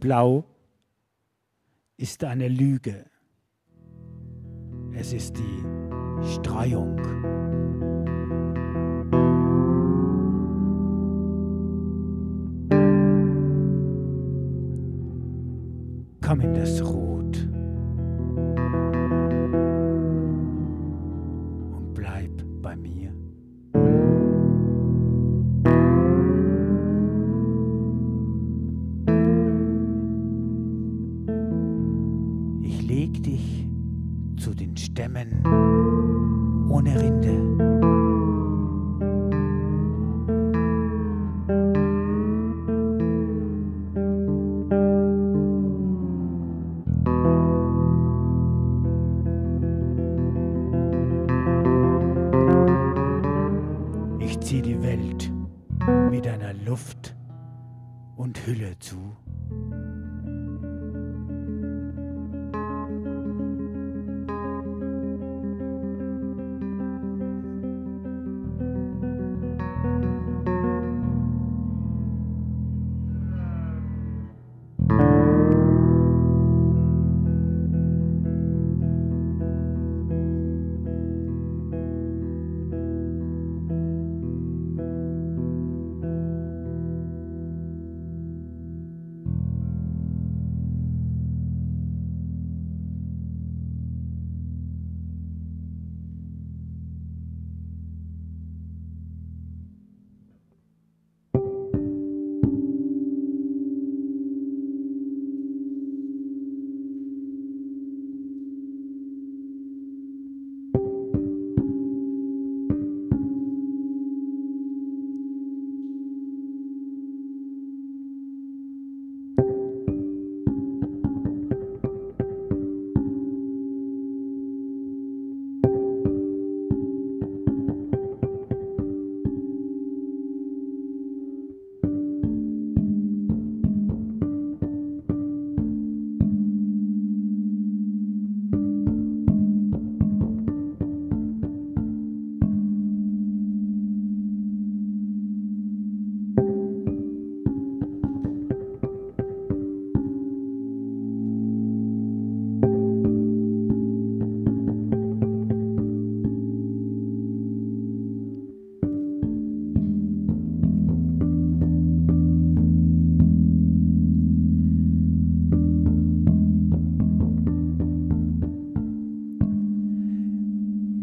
[0.04, 0.44] Blau
[1.96, 3.06] ist eine Lüge.
[4.92, 5.64] Es ist die
[6.34, 7.00] Streuung.
[16.20, 17.03] Komm in das Rot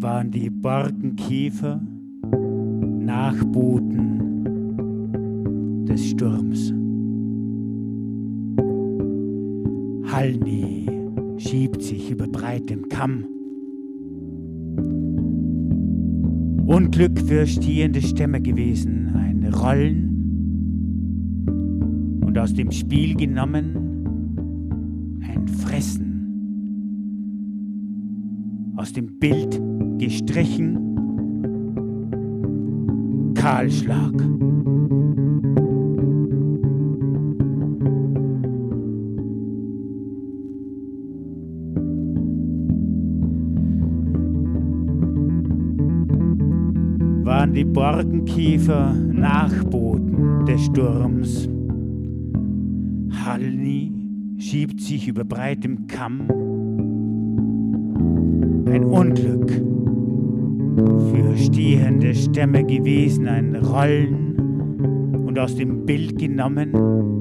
[0.01, 1.79] waren die Borkenkäfer
[2.99, 4.17] Nachboten
[5.85, 6.73] des Sturms.
[10.11, 10.87] Halni
[11.37, 13.25] schiebt sich über breitem Kamm.
[16.65, 20.07] Unglück für stehende Stämme gewesen, ein Rollen
[22.25, 23.75] und aus dem Spiel genommen
[25.27, 26.10] ein Fressen
[28.81, 29.61] aus dem Bild
[29.99, 30.75] gestrichen.
[33.35, 34.11] Kahlschlag.
[47.23, 51.47] Waren die Borkenkäfer Nachboten des Sturms.
[53.23, 53.93] Halni
[54.39, 56.50] schiebt sich über breitem Kamm
[58.91, 59.51] Unglück.
[61.11, 64.35] Für stehende Stämme gewesen, ein Rollen
[65.25, 67.20] und aus dem Bild genommen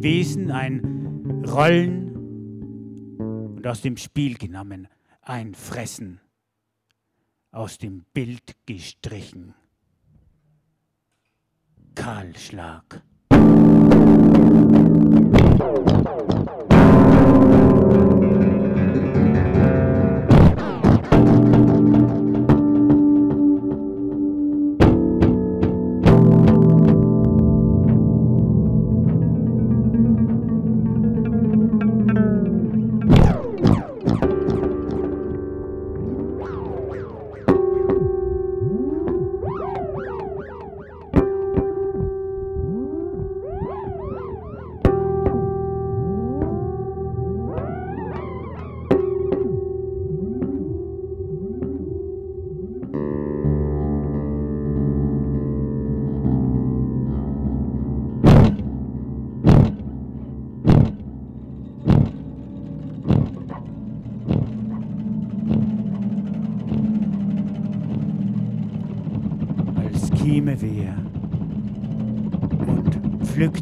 [0.00, 4.88] Stämme gewesen, ein Rollen und aus dem Spiel genommen,
[5.20, 6.20] ein Fressen,
[7.52, 9.54] aus dem Bild gestrichen.
[11.94, 13.02] Kahlschlag.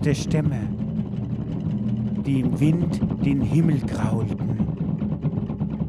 [0.09, 0.61] Pflückte Stämme,
[2.25, 4.59] die im Wind den Himmel graulten,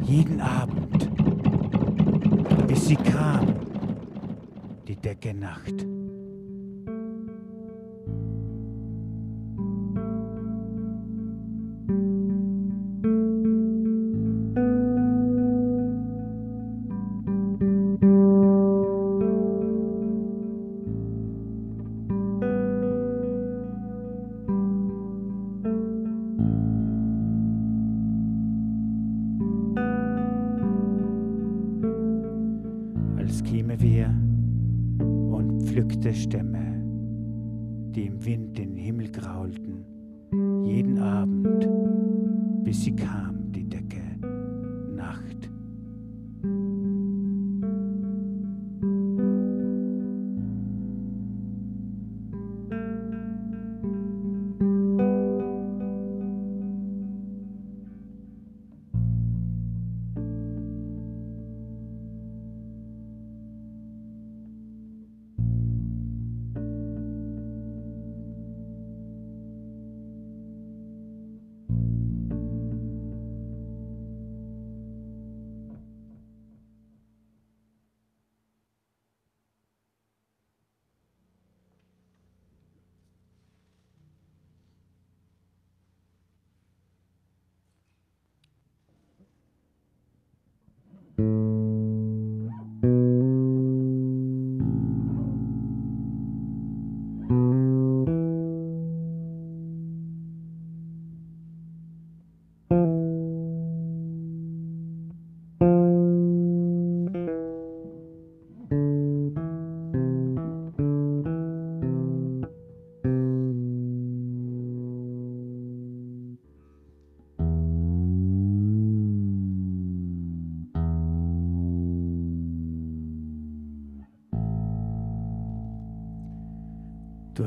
[0.01, 1.10] jeden Abend,
[2.67, 3.53] bis sie kam,
[4.88, 5.98] die Decke Nacht.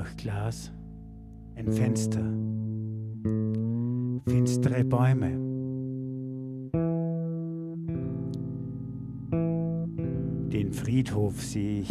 [0.03, 0.73] Durch Glas
[1.55, 2.25] ein Fenster,
[4.27, 5.31] finstere Bäume.
[10.51, 11.91] Den Friedhof sehe ich,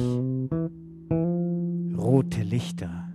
[1.98, 3.14] rote Lichter,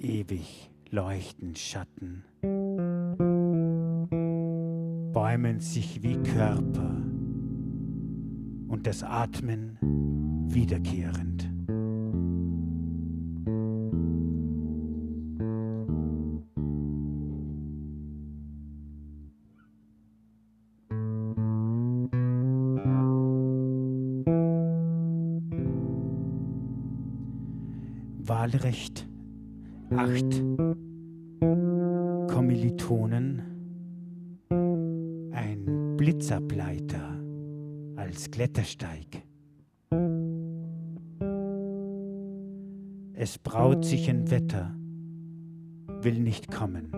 [0.00, 2.24] ewig leuchten Schatten,
[5.12, 6.96] bäumen sich wie Körper
[8.66, 9.78] und das Atmen
[10.54, 11.50] wiederkehrend.
[28.26, 29.06] Wahlrecht
[29.96, 30.42] acht
[32.32, 33.42] Kommilitonen,
[35.32, 37.20] ein Blitzableiter
[37.96, 39.13] als Klettersteig.
[43.26, 44.74] Es braut sich ein Wetter,
[46.02, 46.92] will nicht kommen.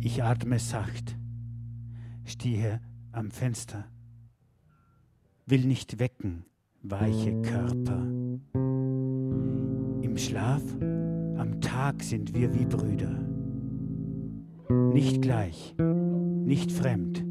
[0.00, 1.16] Ich atme sacht,
[2.24, 2.80] stehe
[3.10, 3.86] am Fenster,
[5.48, 6.44] will nicht wecken,
[6.82, 8.02] weiche Körper.
[10.02, 13.18] Im Schlaf, am Tag sind wir wie Brüder.
[14.92, 17.24] Nicht gleich, nicht fremd,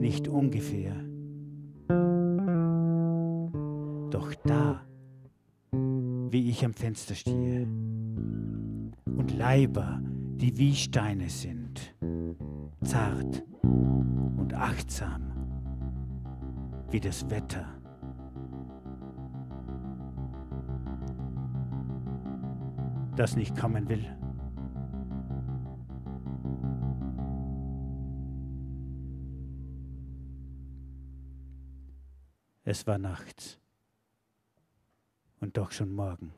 [0.00, 0.94] nicht ungefähr.
[4.10, 4.86] Doch da,
[5.72, 7.66] wie ich am Fenster stehe,
[9.16, 10.00] und Leiber,
[10.36, 11.96] die wie Steine sind,
[12.84, 15.27] zart und achtsam
[16.90, 17.78] wie das Wetter.
[23.18, 24.04] das nicht kommen will.
[32.62, 33.58] Es war nachts
[35.40, 36.32] und doch schon morgen.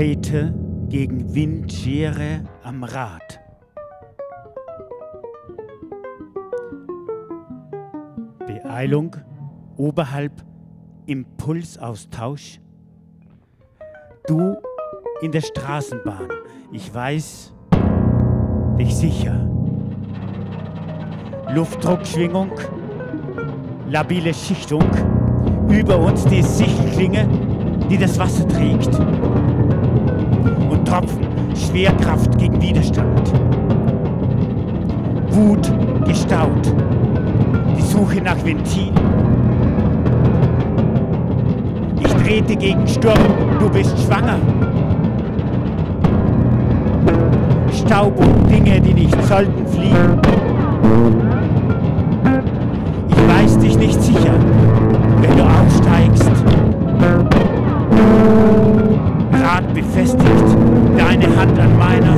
[0.00, 0.54] Drehte
[0.88, 3.38] gegen Windschere am Rad.
[8.46, 9.14] Beeilung
[9.76, 10.42] oberhalb
[11.04, 12.62] Impulsaustausch.
[14.26, 14.56] Du
[15.20, 16.30] in der Straßenbahn,
[16.72, 17.52] ich weiß
[18.78, 19.50] dich sicher.
[21.52, 22.52] Luftdruckschwingung,
[23.86, 24.88] labile Schichtung,
[25.68, 27.28] über uns die Sichtklinge,
[27.90, 28.98] die das Wasser trägt.
[30.90, 31.24] Tropfen,
[31.54, 33.32] Schwerkraft gegen Widerstand.
[35.30, 35.72] Wut
[36.04, 36.74] gestaut,
[37.78, 38.90] die Suche nach Ventil.
[42.00, 43.14] Ich trete gegen Sturm,
[43.60, 44.40] du bist schwanger.
[47.72, 51.29] Staub und Dinge, die nicht sollten fliegen.
[61.20, 62.16] Deine Hand an meiner.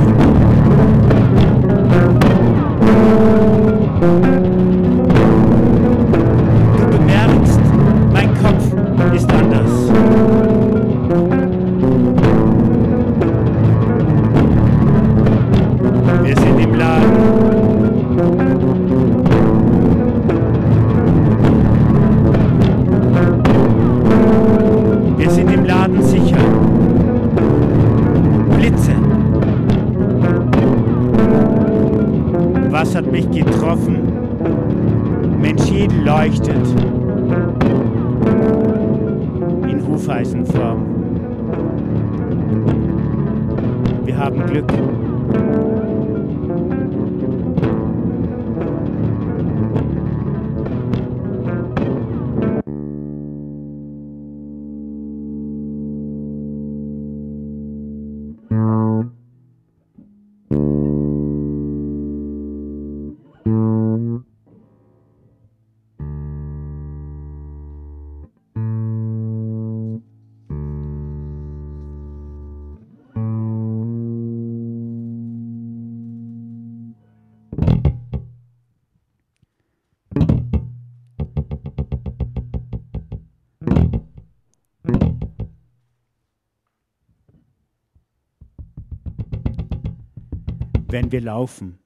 [90.93, 91.79] Wenn wir laufen,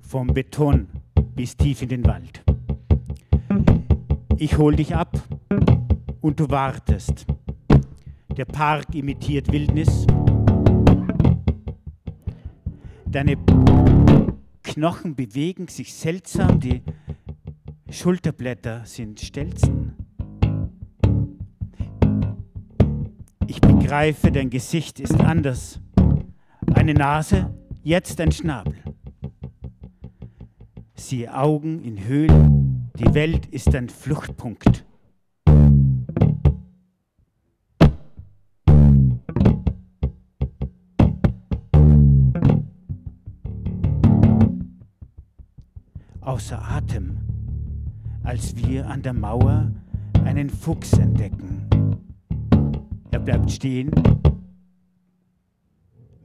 [0.00, 0.88] vom Beton
[1.36, 2.42] bis tief in den Wald.
[4.36, 5.16] Ich hol dich ab
[6.20, 7.24] und du wartest.
[8.36, 10.06] Der Park imitiert Wildnis.
[13.06, 13.36] Deine
[14.64, 16.82] Knochen bewegen sich seltsam, die
[17.90, 19.94] Schulterblätter sind Stelzen.
[23.46, 25.80] Ich begreife, dein Gesicht ist anders.
[26.74, 27.49] Eine Nase,
[27.82, 28.76] jetzt ein Schnabel.
[30.94, 34.84] Siehe Augen in Höhlen, die Welt ist ein Fluchtpunkt.
[46.20, 47.18] Außer Atem,
[48.22, 49.72] als wir an der Mauer
[50.24, 51.66] einen Fuchs entdecken.
[53.10, 53.90] Er bleibt stehen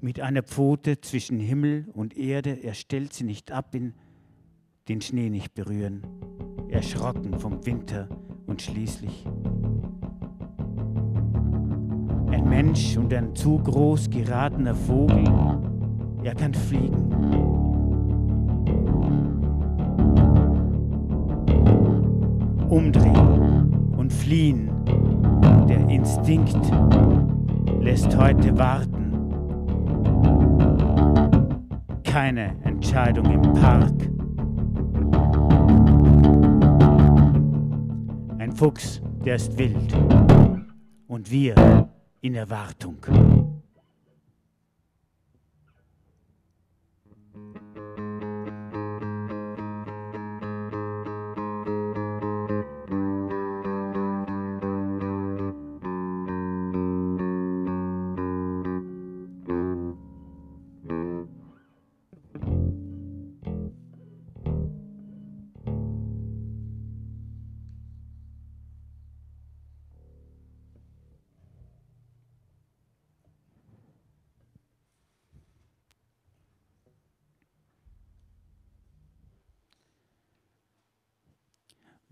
[0.05, 3.95] Mit einer Pfote zwischen Himmel und Erde, er stellt sie nicht ab, in
[4.87, 6.03] den Schnee nicht berühren,
[6.69, 8.07] erschrocken vom Winter
[8.45, 9.25] und schließlich
[12.29, 15.23] ein Mensch und ein zu groß geratener Vogel,
[16.23, 17.09] er kann fliegen.
[22.69, 24.69] Umdrehen und fliehen,
[25.67, 26.71] der Instinkt
[27.81, 28.94] lässt heute warten.
[32.15, 33.91] Keine Entscheidung im Park.
[38.39, 39.93] Ein Fuchs, der ist wild.
[41.07, 41.89] Und wir
[42.21, 42.99] in Erwartung.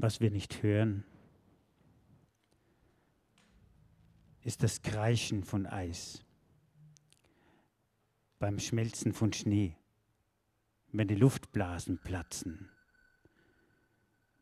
[0.04, 1.06] Was wir nicht hören,
[4.42, 6.26] ist das Kreischen von Eis
[8.38, 9.78] beim Schmelzen von Schnee,
[10.92, 12.70] wenn die Luftblasen platzen.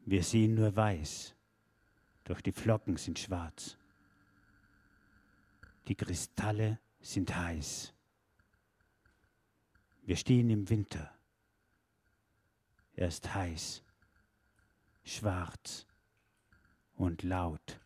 [0.03, 1.35] Wir sehen nur weiß,
[2.23, 3.77] doch die Flocken sind schwarz.
[5.87, 7.93] Die Kristalle sind heiß.
[10.01, 11.13] Wir stehen im Winter.
[12.95, 13.83] Er ist heiß
[15.03, 15.85] schwarz
[16.95, 17.79] und laut.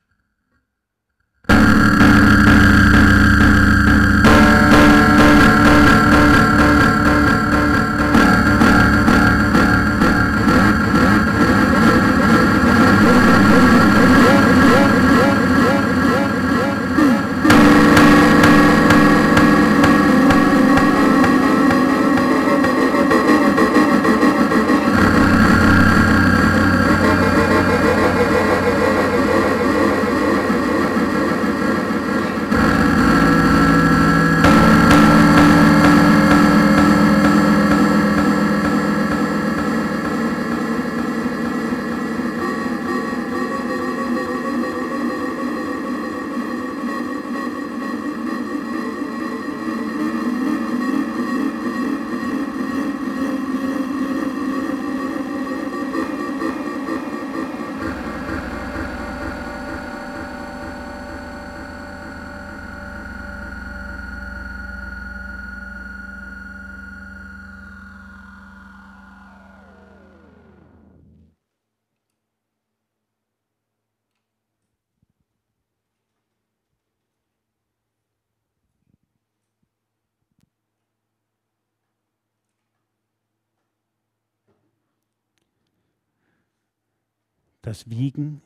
[87.66, 88.43] Das Wiegen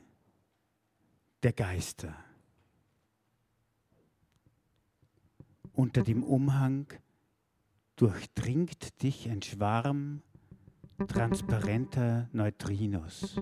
[1.44, 2.16] der Geister.
[5.74, 6.88] Unter dem Umhang
[7.98, 10.22] durchdringt dich ein Schwarm
[11.10, 13.42] transparenter Neutrinos.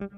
[0.00, 0.08] Um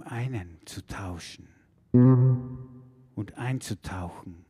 [0.00, 1.48] einen zu tauschen
[3.14, 4.46] und einzutauchen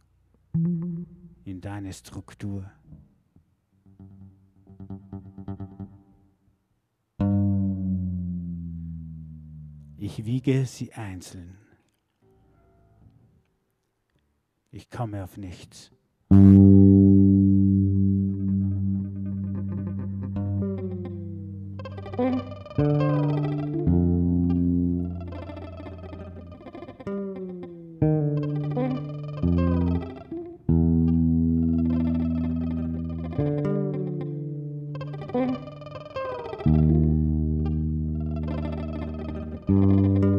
[1.45, 2.70] in deine Struktur.
[10.25, 11.59] Wiege sie einzeln.
[14.70, 15.93] Ich komme auf nichts.
[39.66, 40.34] Música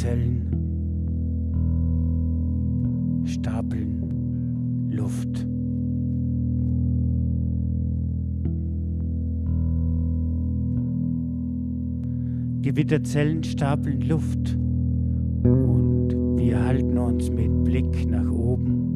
[0.00, 0.46] Gewitterzellen,
[3.26, 5.46] Stapeln, Luft.
[12.62, 14.56] Gewitterzellen stapeln Luft
[15.42, 18.86] und wir halten uns mit Blick nach oben.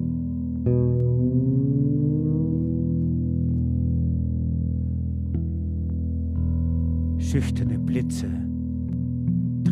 [7.19, 8.44] Schüchterne Blitze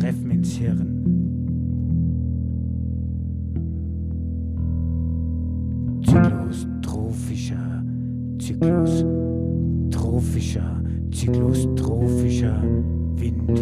[0.03, 0.99] treffen ins Hirn.
[6.05, 7.83] Zyklus trophischer,
[8.37, 9.05] Zyklus
[9.91, 12.61] trophischer, Zyklus trophischer
[13.15, 13.59] Wind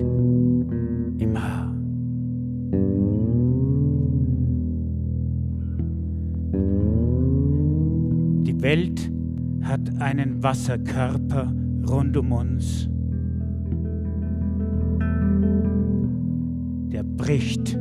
[1.21, 1.75] im Haar.
[8.47, 9.11] Die Welt
[9.61, 11.53] hat einen Wasserkörper
[11.87, 12.89] rund um uns.
[17.21, 17.77] Der bricht.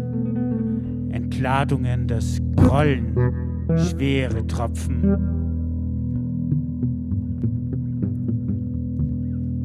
[1.11, 3.15] Entladungen, das Grollen,
[3.77, 5.15] schwere Tropfen.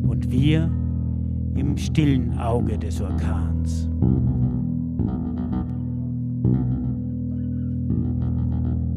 [0.08, 0.72] Und wir
[1.56, 3.90] im stillen Auge des Orkans.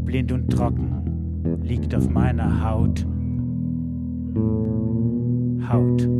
[0.04, 3.06] Blind und trocken liegt auf meiner Haut
[5.68, 6.17] Haut.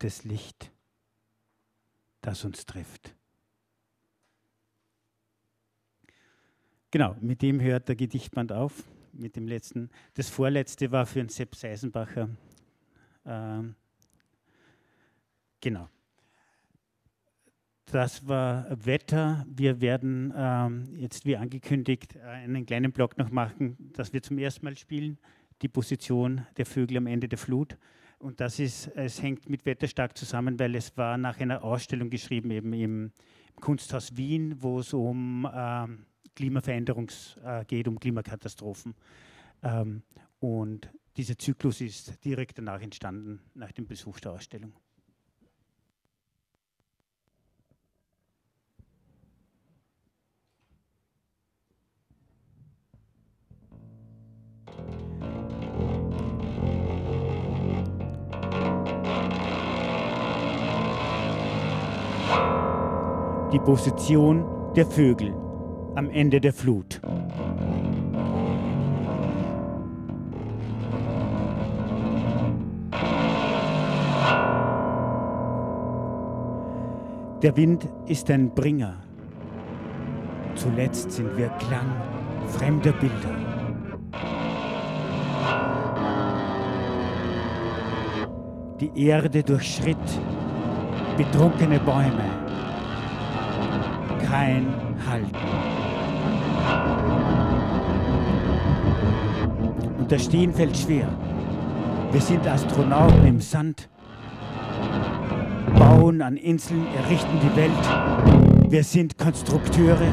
[0.00, 0.72] Altes Licht,
[2.22, 3.14] das uns trifft.
[6.90, 9.90] Genau, mit dem hört der Gedichtband auf, mit dem letzten.
[10.14, 12.30] Das vorletzte war für den Sepp Seisenbacher.
[13.26, 13.74] Ähm,
[15.60, 15.90] genau.
[17.84, 19.44] Das war Wetter.
[19.50, 24.64] Wir werden ähm, jetzt, wie angekündigt, einen kleinen Block noch machen, dass wir zum ersten
[24.64, 25.18] Mal spielen.
[25.60, 27.76] Die Position der Vögel am Ende der Flut.
[28.20, 32.10] Und das ist, es hängt mit Wetter stark zusammen, weil es war nach einer Ausstellung
[32.10, 33.12] geschrieben, eben im,
[33.60, 37.10] Kunsthaus Wien, wo es um ähm, Klimaveränderung
[37.44, 38.94] äh, geht, um Klimakatastrophen.
[39.62, 40.02] Ähm,
[40.40, 44.72] und dieser Zyklus ist direkt danach entstanden, nach dem Besuch der Ausstellung.
[63.52, 64.44] Die Position
[64.76, 65.34] der Vögel
[65.96, 67.00] am Ende der Flut.
[77.42, 78.96] Der Wind ist ein Bringer.
[80.54, 81.90] Zuletzt sind wir Klang
[82.46, 83.34] fremder Bilder.
[88.78, 89.96] Die Erde durchschritt
[91.16, 92.39] betrunkene Bäume
[94.30, 94.66] kein
[95.08, 95.36] Halten.
[99.98, 101.08] Und das Stehen fällt schwer.
[102.12, 103.88] Wir sind Astronauten im Sand,
[105.78, 108.70] bauen an Inseln, errichten die Welt.
[108.70, 110.12] Wir sind Konstrukteure.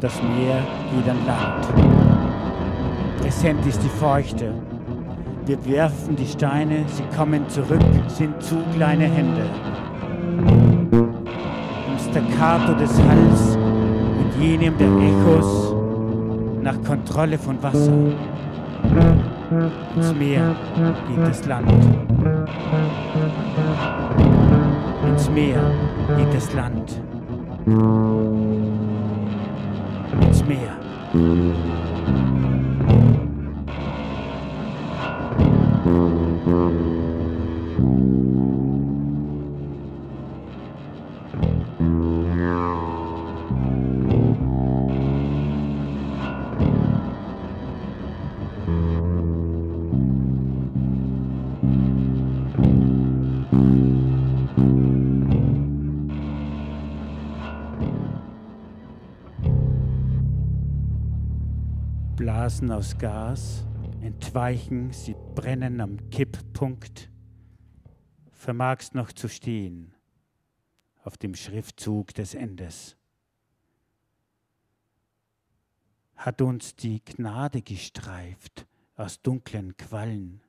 [0.00, 0.62] Das Meer
[0.94, 1.68] geht an Land.
[3.20, 4.54] Präsent ist die Feuchte,
[5.50, 9.42] wir werfen die Steine, sie kommen zurück, sind zu kleine Hände.
[11.88, 15.74] Im Staccato des Hals und jenem der Echos
[16.62, 17.92] nach Kontrolle von Wasser.
[19.96, 20.54] Ins Meer
[21.08, 21.72] geht das Land.
[25.08, 25.62] Ins Meer
[26.16, 27.02] geht das Land.
[30.28, 30.76] Ins Meer.
[62.16, 63.64] Blasen aus Gas
[64.02, 67.10] entweichen, sie brennen am Kipppunkt.
[68.32, 69.94] Vermagst noch zu stehen
[71.02, 72.96] auf dem Schriftzug des Endes.
[76.16, 78.66] Hat uns die Gnade gestreift
[78.96, 80.42] aus dunklen Quallen.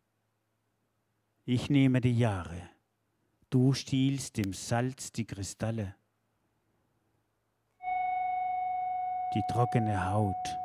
[1.45, 2.69] Ich nehme die Jahre,
[3.49, 5.95] du stiehlst im Salz die Kristalle,
[9.33, 10.60] die trockene Haut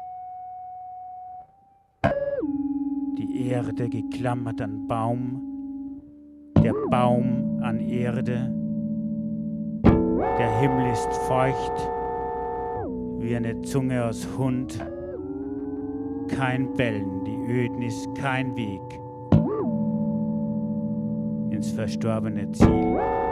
[3.17, 6.01] die Erde geklammert an Baum,
[6.63, 8.53] der Baum an Erde,
[10.39, 11.91] der Himmel ist feucht
[13.19, 14.79] wie eine Zunge aus Hund,
[16.29, 19.01] kein Bellen, die Ödnis, kein Weg.
[21.57, 23.26] ins verstorbene Ziel.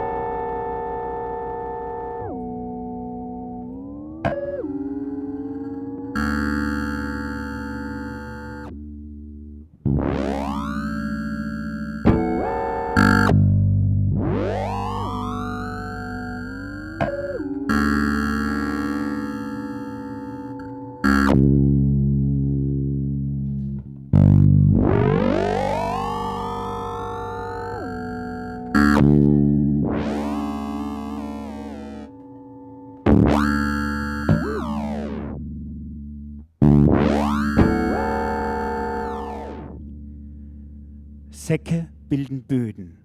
[41.55, 42.97] Säcke bilden Böden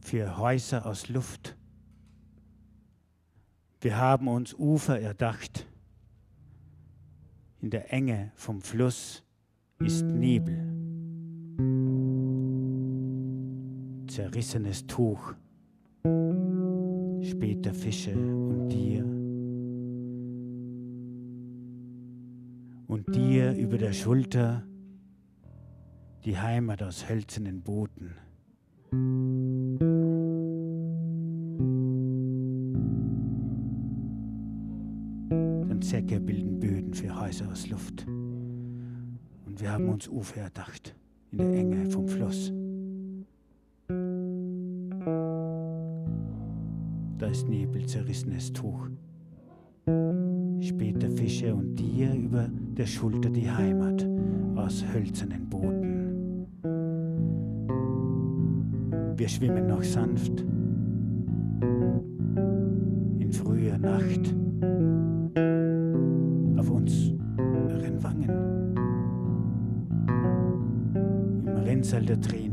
[0.00, 1.54] für Häuser aus Luft.
[3.82, 5.66] Wir haben uns Ufer erdacht.
[7.60, 9.22] In der Enge vom Fluss
[9.80, 10.56] ist Nebel.
[14.08, 15.34] Zerrissenes Tuch,
[17.20, 19.04] später Fische und dir.
[22.86, 24.64] Und dir über der Schulter
[26.24, 28.14] die Heimat aus hölzernen Booten.
[35.68, 38.06] Denn Säcke bilden Böden für Häuser aus Luft.
[38.06, 40.94] Und wir haben uns Ufer erdacht
[41.30, 42.52] in der Enge vom Fluss.
[47.18, 48.88] Da ist Nebel, zerrissenes Tuch.
[50.60, 54.06] Später Fische und dir über der Schulter die Heimat
[54.56, 55.89] aus hölzernen Booten.
[59.20, 60.40] Wir schwimmen noch sanft.
[63.18, 64.34] In früher Nacht.
[66.58, 68.30] Auf unseren Wangen.
[71.44, 72.49] Im Rinnsal der Tränen,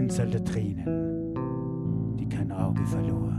[0.00, 3.34] Rinnsal der Tränen, die kein Auge verlor.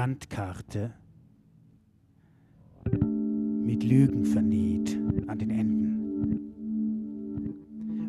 [0.00, 0.94] Landkarte
[2.90, 6.38] mit Lügen vernäht an den Enden.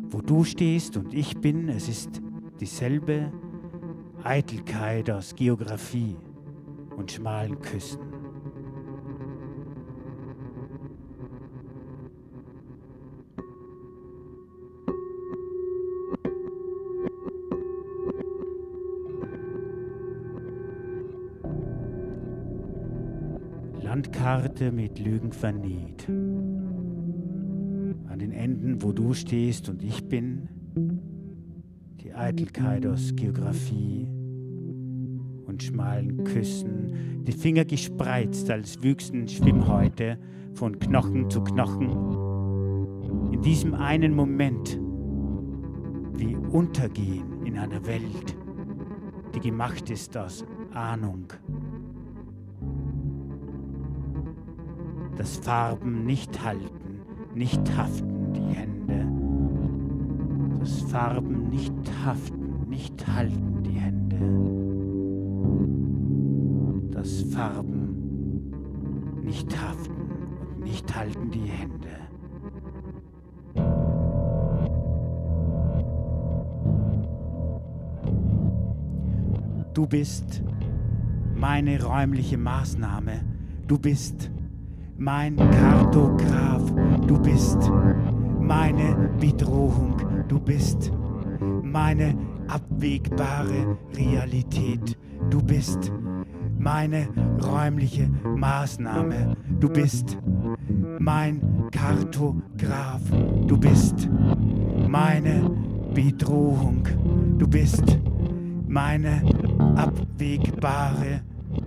[0.08, 2.22] Wo du stehst und ich bin, es ist
[2.58, 3.30] dieselbe
[4.24, 6.16] Eitelkeit aus Geografie
[6.96, 8.11] und schmalen Küsten.
[24.62, 26.08] Landkarte mit Lügen vernäht.
[28.08, 30.48] An den Enden, wo du stehst und ich bin,
[32.00, 34.06] die Eitelkeit aus Geografie
[35.46, 40.18] und schmalen Küssen, die Finger gespreizt, als wüchsen Schwimmhäute
[40.54, 41.90] von Knochen zu Knochen.
[43.32, 44.78] In diesem einen Moment,
[46.14, 48.36] wie untergehen in einer Welt,
[49.34, 51.26] die gemacht ist aus Ahnung
[55.22, 57.00] dass Farben nicht halten,
[57.32, 59.06] nicht haften die Hände,
[60.58, 61.72] dass Farben nicht
[62.04, 64.16] haften, nicht halten die Hände,
[66.90, 69.94] dass Farben nicht haften
[70.56, 71.86] und nicht halten die Hände.
[79.72, 80.42] Du bist
[81.36, 83.20] meine räumliche Maßnahme.
[83.68, 84.32] Du bist
[85.02, 86.62] mein Kartograf,
[87.08, 87.58] du bist
[88.38, 89.96] meine Bedrohung,
[90.28, 90.92] du bist
[91.40, 92.14] meine
[92.46, 94.96] abwegbare Realität,
[95.28, 95.90] du bist
[96.56, 97.08] meine
[97.42, 100.16] räumliche Maßnahme, du bist
[101.00, 101.40] mein
[101.72, 103.00] Kartograf,
[103.48, 104.08] du bist
[104.86, 105.50] meine
[105.92, 106.86] Bedrohung,
[107.38, 107.98] du bist
[108.68, 109.20] meine
[109.74, 111.22] abwegbare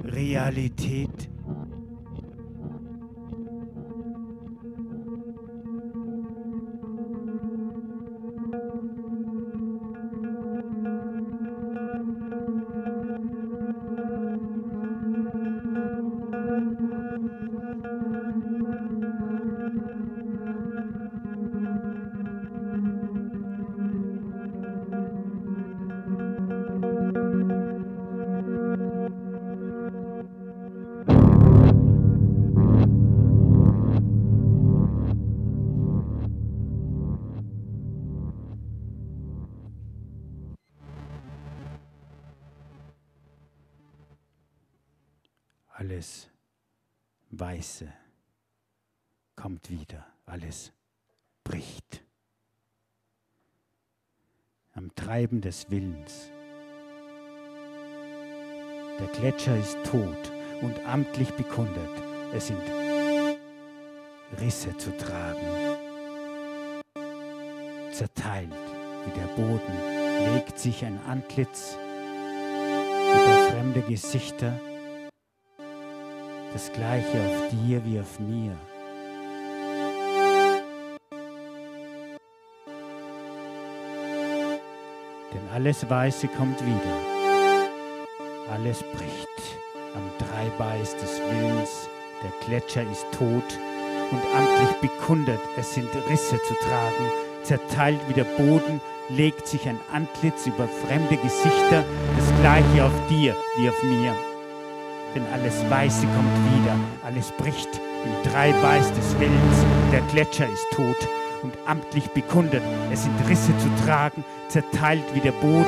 [0.05, 1.34] Realität.
[47.55, 47.87] Weiße
[49.37, 50.73] kommt wieder, alles
[51.45, 52.03] bricht.
[54.73, 56.31] Am Treiben des Willens.
[58.99, 60.31] Der Gletscher ist tot
[60.61, 61.89] und amtlich bekundet.
[62.33, 62.61] Es sind
[64.41, 65.47] Risse zu tragen.
[67.93, 68.51] Zerteilt
[69.05, 71.77] wie der Boden legt sich ein Antlitz
[73.13, 74.59] über fremde Gesichter,
[76.55, 78.55] das gleiche auf dir wie auf mir.
[85.33, 86.95] Denn alles Weiße kommt wieder,
[88.53, 89.27] alles bricht.
[89.95, 91.89] Am Dreibeiß des Willens,
[92.23, 93.59] der Gletscher ist tot.
[94.11, 97.11] Und amtlich bekundet, es sind Risse zu tragen,
[97.43, 98.79] zerteilt wie der Boden,
[99.09, 101.83] legt sich ein Antlitz über fremde Gesichter,
[102.15, 104.15] das gleiche auf dir wie auf mir.
[105.15, 107.69] Denn alles Weiße kommt wieder, alles bricht
[108.03, 110.97] im Dreibeiß des Willens, der Gletscher ist tot
[111.41, 112.61] und amtlich bekundet,
[112.91, 115.65] es sind Risse zu tragen, zerteilt wie der Boden,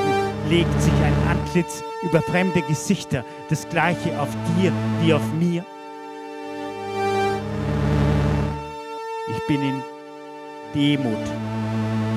[0.50, 5.64] legt sich ein Antlitz über fremde Gesichter, das gleiche auf dir wie auf mir.
[9.30, 9.82] Ich bin in
[10.74, 11.16] Demut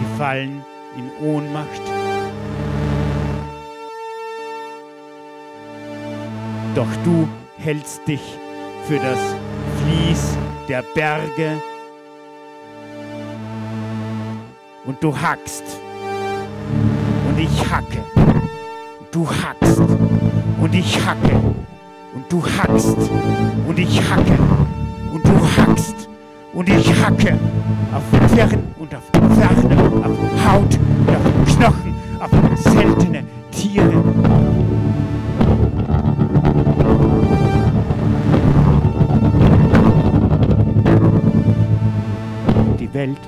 [0.01, 0.65] gefallen,
[0.97, 2.00] in Ohnmacht.
[6.73, 8.21] Doch du hältst dich
[8.87, 9.19] für das
[9.83, 10.37] Fließ
[10.69, 11.61] der Berge.
[14.85, 15.63] Und du hackst.
[17.27, 18.01] Und ich hacke.
[19.11, 19.79] Du hackst.
[19.79, 21.35] Und ich hacke.
[22.15, 22.97] Und du hackst.
[23.67, 24.37] Und ich hacke.
[25.13, 26.09] Und du hackst.
[26.53, 27.37] Und ich hacke.
[27.93, 32.31] Auf Fern und auf Ferne, auf Haut und auf Knochen, auf
[32.63, 34.40] seltene Tiere.
[42.91, 43.19] Welt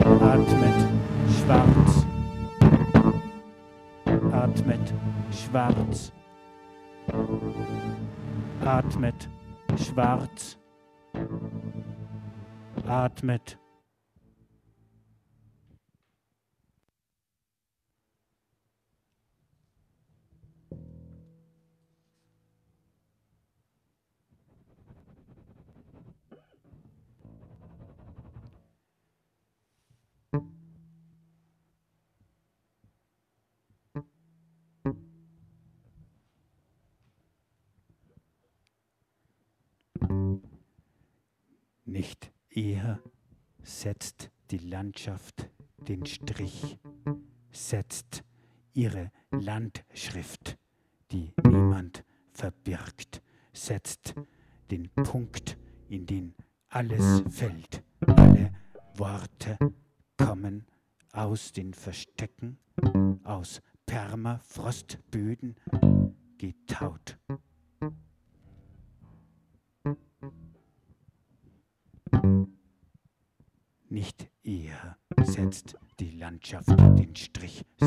[0.00, 0.88] atmet
[1.28, 2.06] schwarz,
[4.32, 4.94] atmet
[5.30, 6.12] schwarz,
[8.64, 9.28] atmet
[9.76, 10.56] schwarz
[12.88, 13.63] atmet.
[41.94, 43.00] Nicht Eher
[43.62, 45.48] setzt die Landschaft
[45.86, 46.76] den Strich,
[47.52, 48.24] setzt
[48.72, 50.58] ihre Landschrift,
[51.12, 53.22] die niemand verbirgt,
[53.52, 54.16] setzt
[54.72, 55.56] den Punkt,
[55.88, 56.34] in den
[56.68, 57.84] alles fällt.
[58.08, 58.52] Alle
[58.96, 59.56] Worte
[60.16, 60.66] kommen
[61.12, 62.58] aus den Verstecken,
[63.22, 65.54] aus Permafrostböden
[66.38, 67.20] getaut.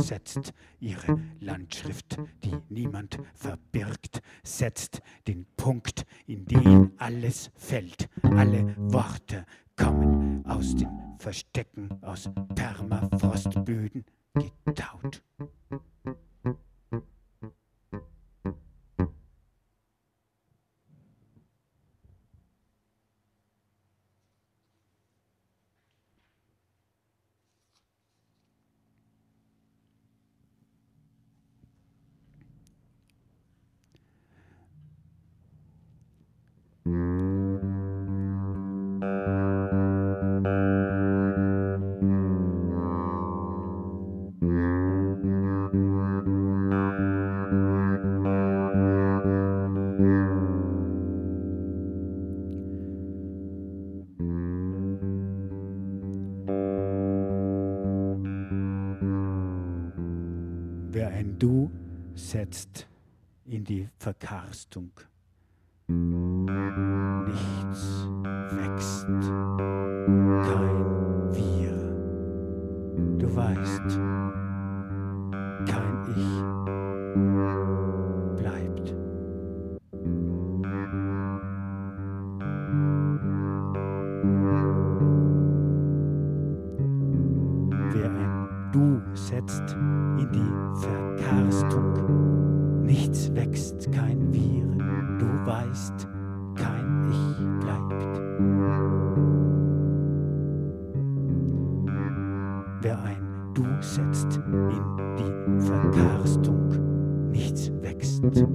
[0.02, 8.10] Setzt ihre Landschrift, die niemand verbirgt, setzt den Punkt, in den alles fällt.
[8.24, 9.45] Alle Worte
[9.76, 10.89] kommen aus den
[11.20, 14.06] Verstecken, aus Permafrostböden
[14.66, 15.24] getaut.
[62.52, 62.86] Setzt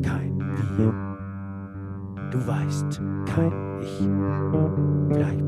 [0.02, 0.38] kein
[0.76, 0.92] Wir.
[2.30, 3.98] Du weißt, kein Ich
[5.08, 5.41] bleibt.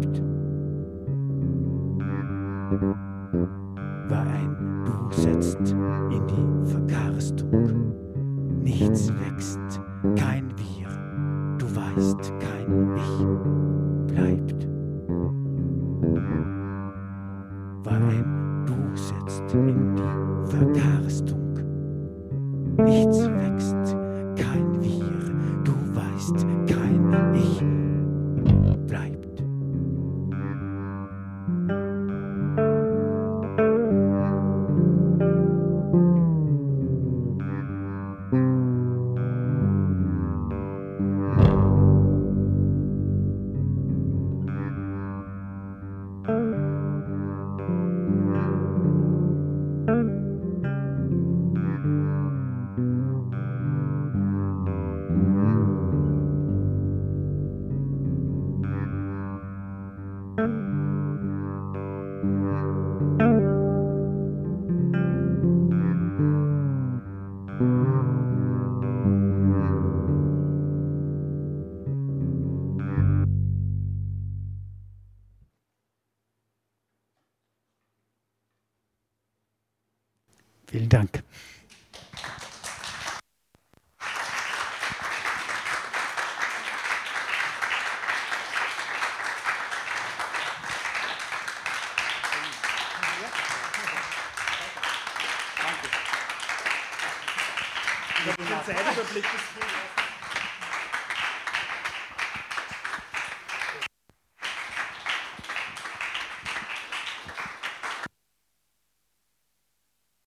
[81.04, 81.22] Dank.